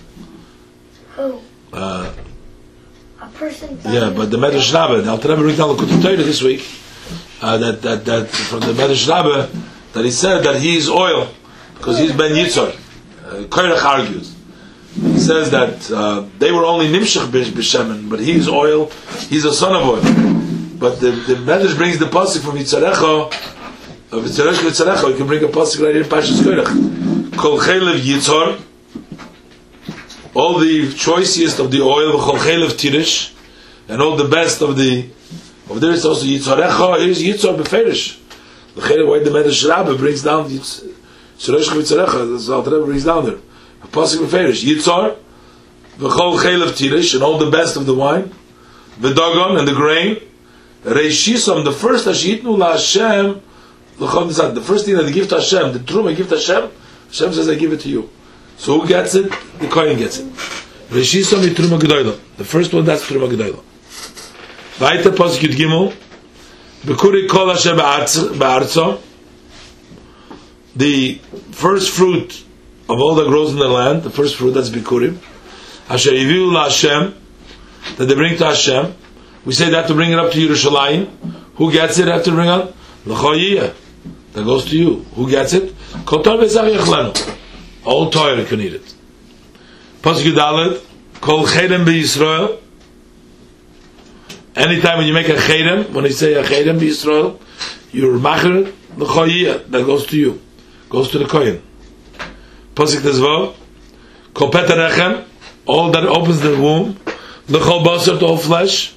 Who? 1.17 1.41
Uh, 1.73 2.13
A 3.21 3.27
person. 3.29 3.79
yeah, 3.85 4.11
but 4.15 4.31
the 4.31 4.37
Medrash 4.37 4.73
Rabbah, 4.73 5.01
the 5.03 5.11
Alter 5.11 5.29
Rebbe 5.29 5.43
brings 5.43 5.59
down 5.59 5.77
the 5.77 5.83
Kutub 5.83 6.03
Torah 6.03 6.17
this 6.17 6.43
week, 6.43 6.67
uh, 7.43 7.59
that, 7.59 7.83
that, 7.83 8.05
that 8.05 8.29
from 8.29 8.61
the 8.61 8.73
Medrash 8.73 9.09
Rabbah, 9.09 9.49
that 9.93 10.05
he 10.05 10.11
said 10.11 10.43
that 10.45 10.61
he 10.61 10.77
is 10.77 10.89
oil, 10.89 11.29
because 11.75 11.99
he's 11.99 12.13
Ben 12.13 12.33
Yitzor. 12.33 12.77
Uh, 13.25 13.87
argues. 13.87 14.35
He 14.95 15.19
says 15.19 15.51
that 15.51 15.91
uh, 15.91 16.25
they 16.39 16.51
were 16.51 16.65
only 16.65 16.89
Nimshach 16.89 17.27
B'Shemen, 17.27 18.09
but 18.09 18.21
he's 18.21 18.49
oil, 18.49 18.91
he's 19.29 19.45
a 19.45 19.53
son 19.53 19.77
of 19.77 19.83
oil. 19.87 20.03
But 20.79 21.01
the, 21.01 21.11
the 21.11 21.35
Medrash 21.35 21.77
brings 21.77 21.99
the 21.99 22.07
pasuk 22.07 22.45
from 22.45 22.57
Yitzarecha, 22.57 23.27
of 24.13 24.25
Yitzarecha 24.25 24.71
Yitzarecha, 24.71 25.11
you 25.11 25.17
can 25.17 25.27
bring 25.27 25.45
a 25.45 25.49
pasuk 25.49 25.85
right 25.85 25.95
here 25.95 26.05
in 26.05 26.09
Pashas 26.09 26.41
Koirach. 26.41 27.37
Kol 27.37 27.59
Chelev 27.59 27.99
Yitzor, 27.99 28.61
all 30.39 30.61
the 30.61 30.93
choicest 30.93 31.59
of 31.59 31.73
the 31.73 31.83
oil, 31.83 32.13
Chol 32.21 32.39
Chelev 32.39 32.71
Tirish, 32.75 33.35
and 33.89 34.01
all 34.01 34.15
the 34.17 34.29
best 34.29 34.63
of 34.63 34.77
the 34.77 35.11
over 35.69 35.81
there 35.81 35.93
it's 35.93 36.05
also 36.05 36.25
Yitzarecha 36.25 37.05
is 37.07 37.21
Yitzar 37.21 37.57
Beferish. 37.57 38.21
The 38.77 38.83
Chere 38.83 39.05
why 39.05 39.19
the 39.19 39.31
Medrash 39.31 39.69
Rabbah 39.69 39.97
brings 39.97 40.23
down 40.23 40.49
Yitzarecha 40.49 41.75
Yitzarecha, 41.75 42.33
that's 42.33 42.49
all 42.49 42.63
the 42.63 42.71
Rebbe 42.71 42.87
brings 42.87 43.05
down 43.05 43.25
there. 43.25 43.39
A 43.83 43.89
Pasuk 43.89 44.27
Beferish, 44.27 44.65
Yitzar, 44.65 45.17
V'chol 45.99 46.39
Chelev 46.39 46.71
Tirish, 46.71 47.15
and 47.15 47.25
all 47.25 47.39
the 47.39 47.51
best 47.51 47.77
of 47.77 47.85
the 47.87 47.95
wine, 47.95 48.33
V'dagon, 49.01 49.59
and 49.59 49.67
the 49.67 49.75
grain, 49.75 50.21
Reishisam, 50.85 51.65
the 51.65 51.73
first 51.73 52.07
Ashitnu 52.07 52.57
La 52.57 52.73
Hashem, 52.73 53.43
the 53.99 54.63
first 54.65 54.85
thing 54.87 54.95
that 54.95 55.03
they 55.03 55.13
give 55.13 55.29
to 55.31 55.35
Hashem, 55.35 55.73
the 55.73 55.81
Truma 55.81 56.17
give 56.17 56.29
to 56.29 56.37
Hashem, 56.37 56.71
Hashem 57.09 57.33
says 57.33 57.49
I 57.49 57.57
give 57.57 57.73
it 57.73 57.81
to 57.81 57.89
you. 57.89 58.09
So 58.59 58.81
who 58.81 58.87
gets 58.87 59.15
it? 59.15 59.33
The 59.61 59.69
Kohen 59.69 59.97
gets 59.97 60.19
it. 60.19 60.27
Reishisam 60.91 61.43
Truma 61.55 61.79
Gedoyla. 61.79 62.19
The 62.37 62.45
first 62.45 62.75
one, 62.75 62.85
that's 62.85 63.05
Truma 63.09 63.29
Gedoyla. 63.31 63.63
Weiter 64.81 65.11
Pasuk 65.11 65.41
Yud 65.41 65.55
Gimel, 65.57 65.95
Bekuri 66.83 67.29
Kol 67.29 67.49
Hashem 67.49 67.77
Ba'arzo, 67.77 69.01
the 70.77 71.15
first 71.53 71.91
fruit 71.91 72.45
of 72.89 73.01
all 73.01 73.15
that 73.17 73.27
grows 73.27 73.53
in 73.53 73.59
the 73.59 73.69
land, 73.69 74.03
the 74.03 74.11
first 74.11 74.37
fruit, 74.37 74.53
that's 74.53 74.69
Bikurim, 74.69 75.19
Asher 75.89 76.11
Yiviu 76.11 76.53
La 76.53 76.65
Hashem, 76.65 77.15
that 77.97 78.05
they 78.05 78.15
bring 78.15 78.37
to 78.37 78.45
Hashem, 78.45 78.95
we 79.45 79.53
say 79.55 79.71
that 79.71 79.87
to 79.89 79.95
bring 79.95 80.13
it 80.13 80.19
up 80.19 80.33
to 80.33 80.39
Yerushalayim. 80.39 81.09
Who 81.55 81.73
gets 81.73 81.99
it 81.99 82.09
after 82.09 82.33
bring 82.33 82.49
it? 82.49 82.75
L'choyiyah. 83.07 83.73
That 84.35 84.45
goes 84.45 84.67
to 84.67 84.77
you. 84.79 85.07
Who 85.15 85.31
gets 85.31 85.55
it? 85.55 85.75
Kol 86.05 86.23
Torah 86.23 86.39
Bezach 86.45 86.71
Yechlenu. 86.71 87.38
All 87.89 88.11
Torah 88.11 88.45
can 88.45 88.61
eat 88.61 88.75
it. 88.75 88.95
Pasuk 90.03 90.31
Yudalet, 90.31 90.85
Kol 91.23 91.47
Chedem 91.47 91.87
Yisrael. 91.87 92.61
Anytime 94.55 94.99
when 94.99 95.07
you 95.07 95.15
make 95.15 95.31
a 95.31 95.37
Chedem, 95.37 95.89
when 95.93 96.05
you 96.05 96.11
say 96.11 96.35
a 96.35 96.43
Chedem 96.43 96.81
Yisrael, 96.81 97.41
you're 97.91 98.19
Macher, 98.19 98.75
L'choyiyah. 98.99 99.71
That 99.71 99.87
goes 99.87 100.05
to 100.09 100.19
you. 100.19 100.39
Goes 100.91 101.11
to 101.13 101.19
the 101.19 101.25
Kohen. 101.25 101.63
Pasuk 102.75 103.01
Tezvav, 103.01 103.57
Kol 104.35 104.51
Peter 104.51 104.75
Rechem, 104.75 105.25
all 105.65 105.91
that 105.91 106.05
opens 106.05 106.43
the 106.43 106.61
womb, 106.61 106.99
L'chol 107.49 107.87
Basar 107.87 108.19
to 108.19 108.27
all 108.27 108.37
flesh, 108.37 108.95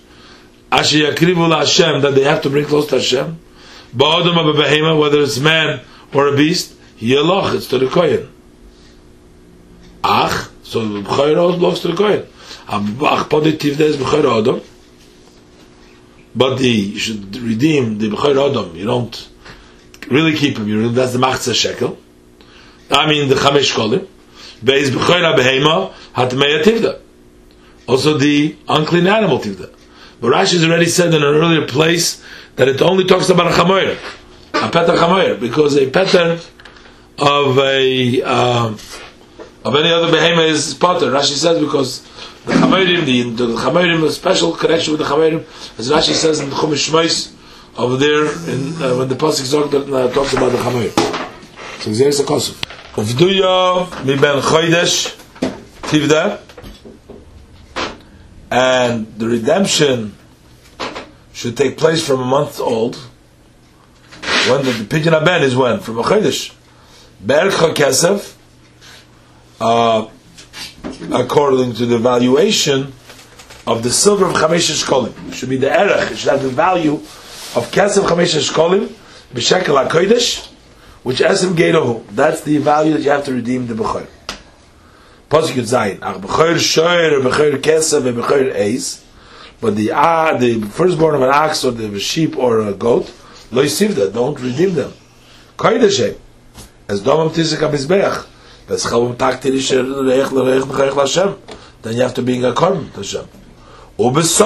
Asher 0.69 0.97
Yakrivu 0.97 1.57
Hashem, 1.57 2.01
that 2.01 2.13
they 2.13 2.25
have 2.25 2.41
to 2.41 2.49
bring 2.49 2.65
close 2.65 2.87
to 2.87 2.95
Hashem, 2.95 3.39
Ba'odom 3.95 4.53
behema, 4.53 4.99
whether 4.99 5.21
it's 5.21 5.39
man 5.39 5.79
or 6.13 6.27
a 6.27 6.35
beast, 6.35 6.75
Yeloch, 6.99 7.55
it's 7.55 7.67
to 7.67 7.77
the 7.77 7.87
Kohen. 7.87 8.29
Ach, 10.03 10.49
so 10.63 10.87
the 10.87 11.01
B'chayr 11.01 11.35
belongs 11.35 11.81
to 11.81 11.89
the 11.89 11.95
Kohen. 11.95 12.25
Ach, 12.67 13.29
positive 13.29 13.79
is 13.79 13.97
B'chayr 13.97 14.23
Odom, 14.23 14.63
but 16.35 16.57
the, 16.57 16.67
you 16.67 16.99
should 16.99 17.35
redeem 17.37 17.97
the 17.97 18.09
B'chayr 18.09 18.35
Odom, 18.35 18.75
you 18.75 18.85
don't 18.85 19.29
really 20.07 20.35
keep 20.35 20.57
him, 20.57 20.67
you, 20.67 20.89
that's 20.89 21.13
the 21.13 21.19
Machzah 21.19 21.53
Shekel, 21.53 21.97
I 22.89 23.07
mean 23.07 23.29
the 23.29 23.35
Chamesh 23.35 23.73
Kolim, 23.73 24.07
Beis 24.63 24.89
B'chayr 24.89 25.35
HaBehema, 25.35 25.93
Hatmeya 26.15 26.63
Tivda. 26.63 26.99
Also 27.87 28.17
the 28.17 28.55
unclean 28.67 29.07
animal 29.07 29.39
Tivda. 29.39 29.73
But 30.19 30.33
Rashi 30.33 30.53
has 30.53 30.63
already 30.63 30.85
said 30.85 31.07
in 31.13 31.15
an 31.15 31.23
earlier 31.23 31.65
place 31.67 32.23
that 32.55 32.67
it 32.67 32.81
only 32.81 33.05
talks 33.05 33.29
about 33.29 33.47
a 33.47 33.55
chamoyer, 33.55 33.97
a 34.53 34.67
peter 34.67 34.95
chamoyer, 34.95 35.39
because 35.39 35.75
a 35.75 35.89
peter 35.89 36.39
of 37.17 37.57
a 37.57 38.21
um, 38.21 38.77
of 39.63 39.75
any 39.75 39.91
other 39.91 40.11
behemoth 40.11 40.49
is 40.49 40.73
potter. 40.73 41.07
Rashi 41.07 41.35
says 41.35 41.59
because 41.59 42.01
the 42.45 42.53
chamoyerim, 42.53 43.05
the, 43.05 43.45
the 43.45 44.05
a 44.05 44.11
special 44.11 44.53
connection 44.53 44.93
with 44.93 45.01
the 45.01 45.07
chamoyerim, 45.07 45.79
as 45.79 45.89
Rashi 45.89 46.13
says 46.13 46.39
in 46.39 46.49
the 46.49 46.55
Chumash 46.55 46.89
Shmais 46.89 47.33
over 47.77 47.97
there 47.97 48.25
in, 48.49 48.81
uh, 48.81 48.97
when 48.97 49.07
the 49.07 49.15
pasuk 49.15 49.73
uh, 49.73 50.13
talks 50.13 50.33
about 50.33 50.51
the 50.51 50.57
chamoyer. 50.57 50.91
So 51.81 51.91
there's 51.91 52.19
a 52.19 52.23
kosuf. 52.23 52.61
Uvduya 52.93 54.05
mi 54.05 54.15
ben 54.17 54.41
chodesh 54.41 55.15
tivda 55.83 56.41
and 58.51 59.07
the 59.17 59.27
redemption 59.27 60.15
should 61.31 61.55
take 61.55 61.77
place 61.77 62.05
from 62.05 62.19
a 62.19 62.25
month 62.25 62.59
old. 62.59 62.97
When 64.49 64.65
the, 64.65 64.71
the 64.71 64.85
pigeon 64.85 65.13
aben 65.13 65.43
is 65.43 65.55
when 65.55 65.79
from 65.79 65.99
a 65.99 66.03
chodesh. 66.03 66.53
Bercha 67.23 67.73
kesef, 67.73 68.35
uh, 69.61 70.09
according 71.13 71.73
to 71.75 71.85
the 71.85 71.99
valuation 71.99 72.93
of 73.67 73.83
the 73.83 73.91
silver 73.91 74.25
of 74.25 74.33
chamesh 74.33 74.71
shkolim, 74.83 75.33
should 75.33 75.49
be 75.49 75.57
the 75.57 75.69
erech. 75.69 76.11
It 76.11 76.17
should 76.17 76.31
have 76.31 76.41
the 76.41 76.49
value 76.49 76.95
of 76.95 77.69
kesef 77.71 78.07
chamesh 78.07 78.35
shkolim 78.49 78.87
b'shekel 79.33 79.87
hakodesh, 79.87 80.47
which 81.03 81.19
esim 81.19 81.53
geirohu. 81.53 82.05
That's 82.07 82.41
the 82.41 82.57
value 82.57 82.93
that 82.93 83.01
you 83.01 83.11
have 83.11 83.23
to 83.25 83.33
redeem 83.33 83.67
the 83.67 83.75
bechor. 83.75 84.07
Pasuk 85.29 85.53
Yud 85.53 85.69
Zayin. 85.69 85.99
Ach 86.01 86.19
b'choyer 86.19 86.55
shoyer, 86.55 87.21
b'choyer 87.21 87.57
kesef, 87.57 88.05
and 88.07 88.17
b'choyer 88.17 88.55
eis. 88.55 89.05
But 89.61 89.75
the 89.75 89.91
ah, 89.91 90.37
the 90.37 90.59
firstborn 90.61 91.13
of 91.13 91.21
an 91.21 91.29
ox 91.29 91.63
or 91.63 91.71
the 91.71 91.99
sheep 91.99 92.35
or 92.35 92.61
a 92.61 92.73
goat, 92.73 93.13
lo 93.51 93.63
yisivda, 93.63 94.11
don't 94.11 94.39
redeem 94.39 94.73
them. 94.73 94.91
Koydeshem. 95.55 96.17
As 96.89 97.01
domam 97.01 97.29
tisik 97.29 97.59
ha-mizbeach. 97.59 98.27
Das 98.67 98.91
hob 98.91 99.09
im 99.09 99.17
Tag 99.17 99.41
dir 99.41 99.53
ich 99.53 99.71
recht 99.71 100.31
recht 100.33 100.79
recht 100.79 100.95
la 100.95 101.07
schem. 101.07 101.35
Dann 101.81 101.95
ihr 101.95 102.05
habt 102.05 102.17
du 102.17 102.21
bin 102.21 102.41
gekommen, 102.41 102.91
das 102.95 103.07
schem. 103.07 103.25
Ob 103.97 104.17
es 104.17 104.41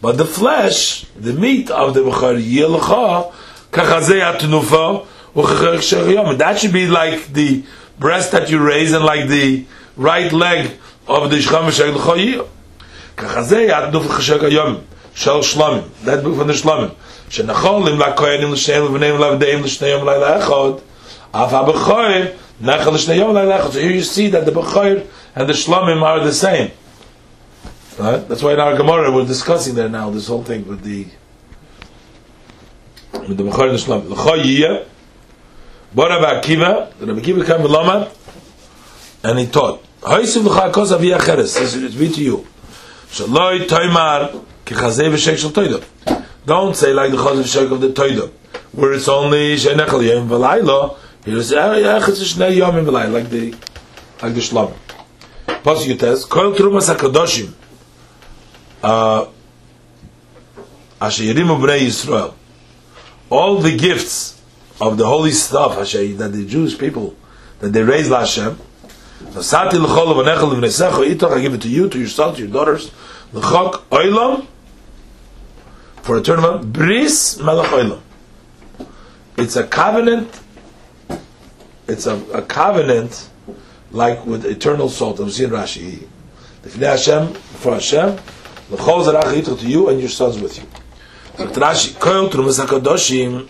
but 0.00 0.16
the 0.16 0.24
flesh, 0.24 1.06
the 1.20 1.32
meat 1.32 1.70
of 1.70 1.94
the 1.94 2.00
Bukhar, 2.00 2.36
yelcha, 2.36 3.32
kach 3.72 4.02
ze 4.02 4.20
atnufa, 4.20 5.04
u 5.34 5.42
khakh 5.42 5.82
shar 5.82 6.08
yom. 6.08 6.38
That 6.38 6.58
should 6.58 6.72
be 6.72 6.86
like 6.86 7.32
the 7.32 7.64
breast 7.98 8.32
that 8.32 8.50
you 8.50 8.58
raise 8.60 8.92
and 8.92 9.04
like 9.04 9.28
the 9.28 9.64
right 9.96 10.32
leg 10.32 10.70
of 11.06 11.30
the 11.30 11.38
shcham 11.38 11.70
shel 11.72 11.92
khoyi. 11.94 12.46
Kach 13.16 13.44
ze 13.44 13.68
atnuf 13.68 14.04
khashak 14.04 14.50
yom, 14.52 14.84
shel 15.14 15.40
shlam. 15.40 15.88
That 16.04 16.22
be 16.22 16.30
von 16.30 16.46
der 16.46 16.54
shlam. 16.54 16.94
Shnachol 17.28 17.88
im 17.90 17.98
la 17.98 18.12
kohen 18.14 18.42
im 18.42 18.54
shel 18.54 18.88
vnem 18.88 19.18
lav 19.18 19.40
deim 19.40 19.62
shnayom 19.64 20.04
lay 20.04 20.18
la 20.18 20.40
khod. 20.40 20.80
Af 21.34 21.52
a 21.52 21.64
nachal 22.60 22.92
l'shneyom 22.92 23.32
l'ayla 23.32 23.72
So 23.72 23.80
here 23.80 23.90
you 23.90 24.02
see 24.02 24.28
that 24.28 24.44
the 24.44 24.52
b'choyer 24.52 25.06
and 25.34 25.48
the 25.48 25.52
shlamim 25.52 26.02
are 26.02 26.20
the 26.24 26.32
same. 26.32 26.72
Right? 27.98 28.28
That's 28.28 28.42
why 28.42 28.54
in 28.54 28.60
our 28.60 28.76
Gemara 28.76 29.10
we're 29.10 29.26
discussing 29.26 29.74
there 29.74 29.88
now 29.88 30.10
this 30.10 30.28
whole 30.28 30.44
thing 30.44 30.66
with 30.66 30.82
the 30.82 31.06
with 33.12 33.36
the 33.36 33.44
b'choyer 33.44 33.70
and 33.70 33.78
the 33.78 33.82
shlamim. 33.82 34.10
L'choyiyah 34.10 34.86
Bar 35.94 36.10
Rabbi 36.10 36.40
Akiva, 36.40 36.92
Rabbi 37.00 37.20
Akiva 37.20 37.46
came 37.46 37.62
with 37.62 37.70
Lama, 37.70 38.12
and 39.24 39.38
he 39.38 39.46
taught. 39.46 39.82
Ha'isiv 40.02 40.44
l'cha 40.44 40.70
kos 40.70 40.92
avi 40.92 41.08
acheres. 41.08 41.58
This 41.58 41.74
is 41.74 41.96
read 41.96 42.12
to 42.12 42.22
you. 42.22 42.46
Shaloi 43.08 43.66
toimar 43.66 44.44
ki 44.66 44.74
chazei 44.74 45.08
v'shek 45.08 45.38
shel 45.38 45.50
toido. 45.50 45.82
Don't 46.44 46.76
say 46.76 46.92
like 46.92 47.10
the 47.10 47.16
chazei 47.16 47.42
v'shek 47.42 47.72
of 47.72 47.80
the 47.80 47.88
toido, 47.88 48.30
where 48.72 48.92
it's 48.92 49.08
only 49.08 49.56
she'nechel 49.56 50.06
yom 50.06 50.28
v'laylo, 50.28 50.98
v'laylo, 52.84 53.12
like 53.12 53.30
the, 53.30 53.50
like 54.22 54.34
the 54.34 54.40
shlom. 54.40 54.72
Pasuk 55.46 55.96
Yutes, 55.96 56.26
koil 56.26 56.54
trumas 56.56 56.88
hakadoshim, 56.94 57.52
uh, 58.82 59.26
asher 61.00 61.24
yirimu 61.24 61.58
b'nei 61.58 61.80
Yisrael, 61.80 62.34
all 63.30 63.58
the 63.58 63.76
gifts 63.76 64.40
of 64.80 64.96
the 64.96 65.06
holy 65.06 65.32
stuff 65.32 65.74
Hashem, 65.74 66.16
that 66.18 66.32
the 66.32 66.46
Jewish 66.46 66.78
people 66.78 67.16
that 67.60 67.70
they 67.72 67.82
raise 67.82 68.08
Hashem. 68.08 68.58
I 69.20 69.32
give 71.40 71.54
it 71.54 71.62
to 71.62 71.68
you, 71.68 71.88
to 71.88 71.98
your 71.98 72.08
sons, 72.08 72.36
to 72.36 72.42
your 72.42 72.52
daughters. 72.52 72.92
L'chok 73.32 73.82
oilam 73.90 74.46
for 76.02 76.18
a 76.18 76.22
tournament. 76.22 76.72
Bris 76.72 77.38
melech 77.38 77.66
oilam. 77.70 78.00
It's 79.36 79.56
a 79.56 79.66
covenant. 79.66 80.40
It's 81.88 82.06
a, 82.06 82.16
a 82.32 82.42
covenant 82.42 83.30
like 83.90 84.24
with 84.26 84.44
eternal 84.44 84.88
salt. 84.88 85.20
I'm 85.20 85.30
seeing 85.30 85.50
Rashi. 85.50 86.06
Lifnei 86.62 86.90
Hashem 86.90 87.34
for 87.34 87.74
Hashem. 87.74 88.18
L'chol 88.70 89.04
zarach 89.04 89.58
to 89.58 89.66
you 89.66 89.88
and 89.88 89.98
your 89.98 90.10
sons 90.10 90.38
with 90.38 90.58
you. 90.58 90.64
Rashi 91.46 91.94
koil 91.94 92.30
trumas 92.30 92.64
hakadoshim. 92.64 93.48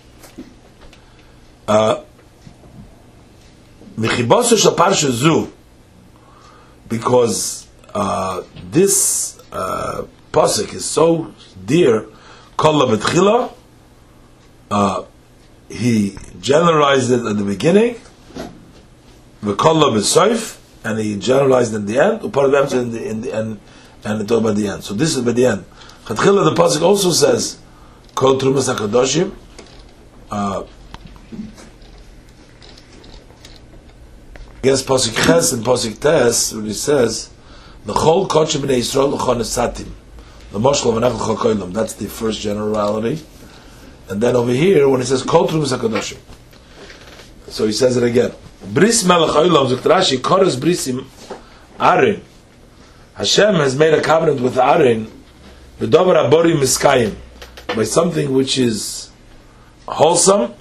Mechibosu 3.99 4.57
shel 4.57 4.77
parsha 4.77 5.51
because 6.89 7.67
uh, 7.95 8.43
this 8.71 9.41
uh, 9.51 10.05
pasuk 10.33 10.73
is 10.75 10.85
so 10.85 11.35
dear, 11.67 12.07
kol 12.57 13.51
uh, 14.71 15.05
he 15.69 16.17
generalized 16.41 17.11
it 17.11 17.27
at 17.27 17.37
the 17.37 17.45
beginning, 17.45 17.97
v'kol 19.43 19.83
b'soif, 19.93 20.59
and 20.85 20.99
he 20.99 21.17
generalized 21.17 21.75
in 21.75 21.87
the 21.87 21.99
end, 21.99 22.21
upar 22.21 22.73
in 22.73 22.91
the 22.93 23.03
in 23.03 23.21
the 23.21 23.33
end, 23.33 23.61
and 24.05 24.21
it 24.23 24.31
all 24.31 24.41
by 24.41 24.53
the 24.53 24.69
end. 24.69 24.85
So 24.85 24.95
this 24.95 25.17
is 25.17 25.23
by 25.23 25.33
the 25.33 25.47
end. 25.47 25.65
Chatchila, 26.05 26.55
the 26.55 26.61
pasuk 26.61 26.83
also 26.83 27.11
says, 27.11 27.59
"Kol 28.15 28.39
trumas 28.39 28.73
hakadoshim." 28.73 29.33
Uh, 30.31 30.63
against 34.61 34.87
pasuk 34.87 35.15
ches 35.27 35.53
and 35.53 35.65
pasuk 35.65 35.99
tes, 36.01 36.53
when 36.55 36.67
he 36.67 36.73
says, 36.73 37.31
"The 37.85 37.93
whole 37.95 38.29
kochim 38.29 38.63
b'nei 38.63 38.79
Yisrael 38.79 39.13
l'chon 39.13 39.41
esatim." 39.41 39.91
The 40.53 40.59
moshel 40.59 40.97
of 40.97 41.03
anachal 41.03 41.37
chakoylam. 41.37 41.73
That's 41.73 41.93
the 41.95 42.07
first 42.07 42.41
generality. 42.41 43.23
And 44.09 44.21
then 44.21 44.37
over 44.37 44.53
here, 44.53 44.89
when 44.89 45.01
it 45.03 45.07
says 45.07 45.23
"Kol 45.23 45.49
trumas 45.49 45.77
hakadoshim," 45.77 46.19
so 47.49 47.67
he 47.67 47.73
says 47.73 47.97
it 47.97 48.05
again. 48.05 48.33
Bris 48.65 49.05
melech 49.05 49.31
olam 49.31 49.69
zuktrashi 49.69 50.19
koros 50.19 50.57
brisim 50.57 51.05
arin. 51.79 52.21
Hashem 53.15 53.55
has 53.57 53.77
made 53.77 53.95
a 53.95 54.01
covenant 54.01 54.41
with 54.41 54.59
Aaron, 54.59 55.07
v'dover 55.81 56.15
abori 56.15 56.55
miskayim, 56.57 57.15
by 57.75 57.85
something 57.85 58.33
which 58.33 58.59
is 58.59 59.11
wholesome 59.87 60.55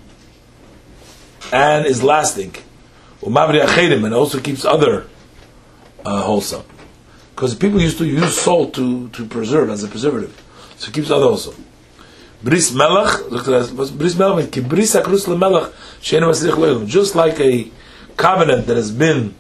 and 1.51 1.85
is 1.85 2.03
lasting. 2.03 2.53
Umavri 3.21 3.63
acherim, 3.63 4.05
and 4.05 4.13
also 4.13 4.39
keeps 4.39 4.63
other 4.63 5.07
uh, 6.05 6.21
wholesome. 6.21 6.63
Because 7.35 7.55
people 7.55 7.81
used 7.81 7.97
to 7.99 8.05
use 8.05 8.37
salt 8.37 8.73
to, 8.75 9.09
to 9.09 9.25
preserve 9.25 9.69
as 9.69 9.83
a 9.83 9.87
preservative. 9.87 10.39
So 10.77 10.89
it 10.89 10.93
keeps 10.93 11.11
other 11.11 11.25
wholesome. 11.25 11.63
Bris 12.43 12.73
melech, 12.73 13.27
bris 13.29 14.15
melech, 14.15 14.51
bris 14.67 14.95
akrus 14.95 15.25
masrich. 15.27 16.87
Just 16.87 17.15
like 17.15 17.39
a 17.39 17.71
covenant 18.17 18.67
that 18.67 18.75
has 18.75 18.91
been 18.91 19.35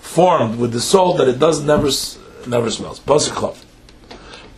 formed 0.00 0.58
with 0.58 0.72
the 0.72 0.80
salt 0.80 1.18
that 1.18 1.28
it 1.28 1.38
does 1.38 1.62
never 1.64 1.88
never 2.46 2.70
smells. 2.70 3.00
Pasuk 3.00 3.32
Chav. 3.32 3.64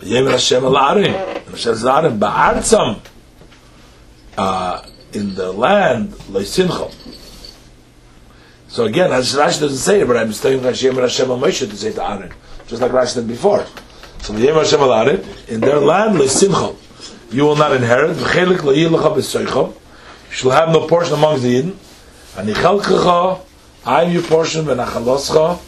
V'yemer 0.01 0.33
Hashem 0.33 0.65
al 0.65 0.77
Aaron. 0.77 1.05
And 1.05 1.47
Hashem 1.49 1.87
Aaron 1.87 2.19
ba'artzam 2.19 3.01
uh, 4.37 4.87
in 5.13 5.35
the 5.35 5.53
land 5.53 6.13
leisincham. 6.31 6.93
So 8.69 8.85
again, 8.87 9.13
as 9.13 9.35
Rashi 9.35 9.61
doesn't 9.61 9.77
say 9.77 10.01
it, 10.01 10.07
but 10.07 10.17
I'm 10.17 10.33
telling 10.33 10.63
Hashem 10.63 10.93
and 10.93 11.01
Hashem 11.01 11.29
Moshe 11.29 11.69
to 11.69 11.77
say 11.77 11.93
to 11.93 12.03
Aaron, 12.03 12.33
just 12.67 12.81
like 12.81 12.91
Rashi 12.91 13.17
did 13.17 13.29
before. 13.29 13.67
So 14.23 14.33
v'yemer 14.33 14.63
Hashem 14.65 14.81
al 14.81 14.93
Aaron 14.93 15.25
in 15.49 15.61
their 15.61 15.79
land 15.79 16.17
leisincham. 16.19 16.77
You 17.31 17.45
will 17.45 17.57
not 17.57 17.73
inherit. 17.75 18.17
V'chelik 18.17 18.59
le'ilacha 18.59 19.15
b'soicham. 19.15 19.75
You 19.75 20.35
shall 20.35 20.51
have 20.53 20.71
no 20.71 20.87
portion 20.87 21.15
amongst 21.15 21.43
the 21.43 21.63
Yidden. 21.63 21.77
And 22.35 22.49
ichalkecha, 22.49 23.41
I 23.85 24.05
your 24.05 24.23
portion, 24.23 24.65
v'nachaloscha, 24.65 25.61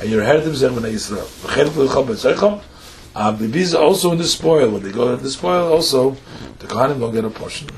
and 0.00 0.10
your 0.10 0.22
heritage 0.22 0.54
is 0.54 0.62
Bnei 0.62 0.94
Yisrael. 0.94 1.26
V'chelik 1.42 1.72
le'ilacha 1.72 2.06
b'soicham. 2.06 2.62
Uh, 3.14 3.30
the 3.32 3.48
bees 3.48 3.74
also 3.74 4.10
in 4.12 4.18
the 4.18 4.24
spoil. 4.24 4.70
When 4.70 4.82
they 4.82 4.90
go 4.90 5.12
in 5.12 5.22
the 5.22 5.30
spoil, 5.30 5.70
also 5.70 6.16
the 6.58 6.66
Kohanim 6.66 7.00
don't 7.00 7.12
get 7.12 7.24
a 7.24 7.30
portion. 7.30 7.68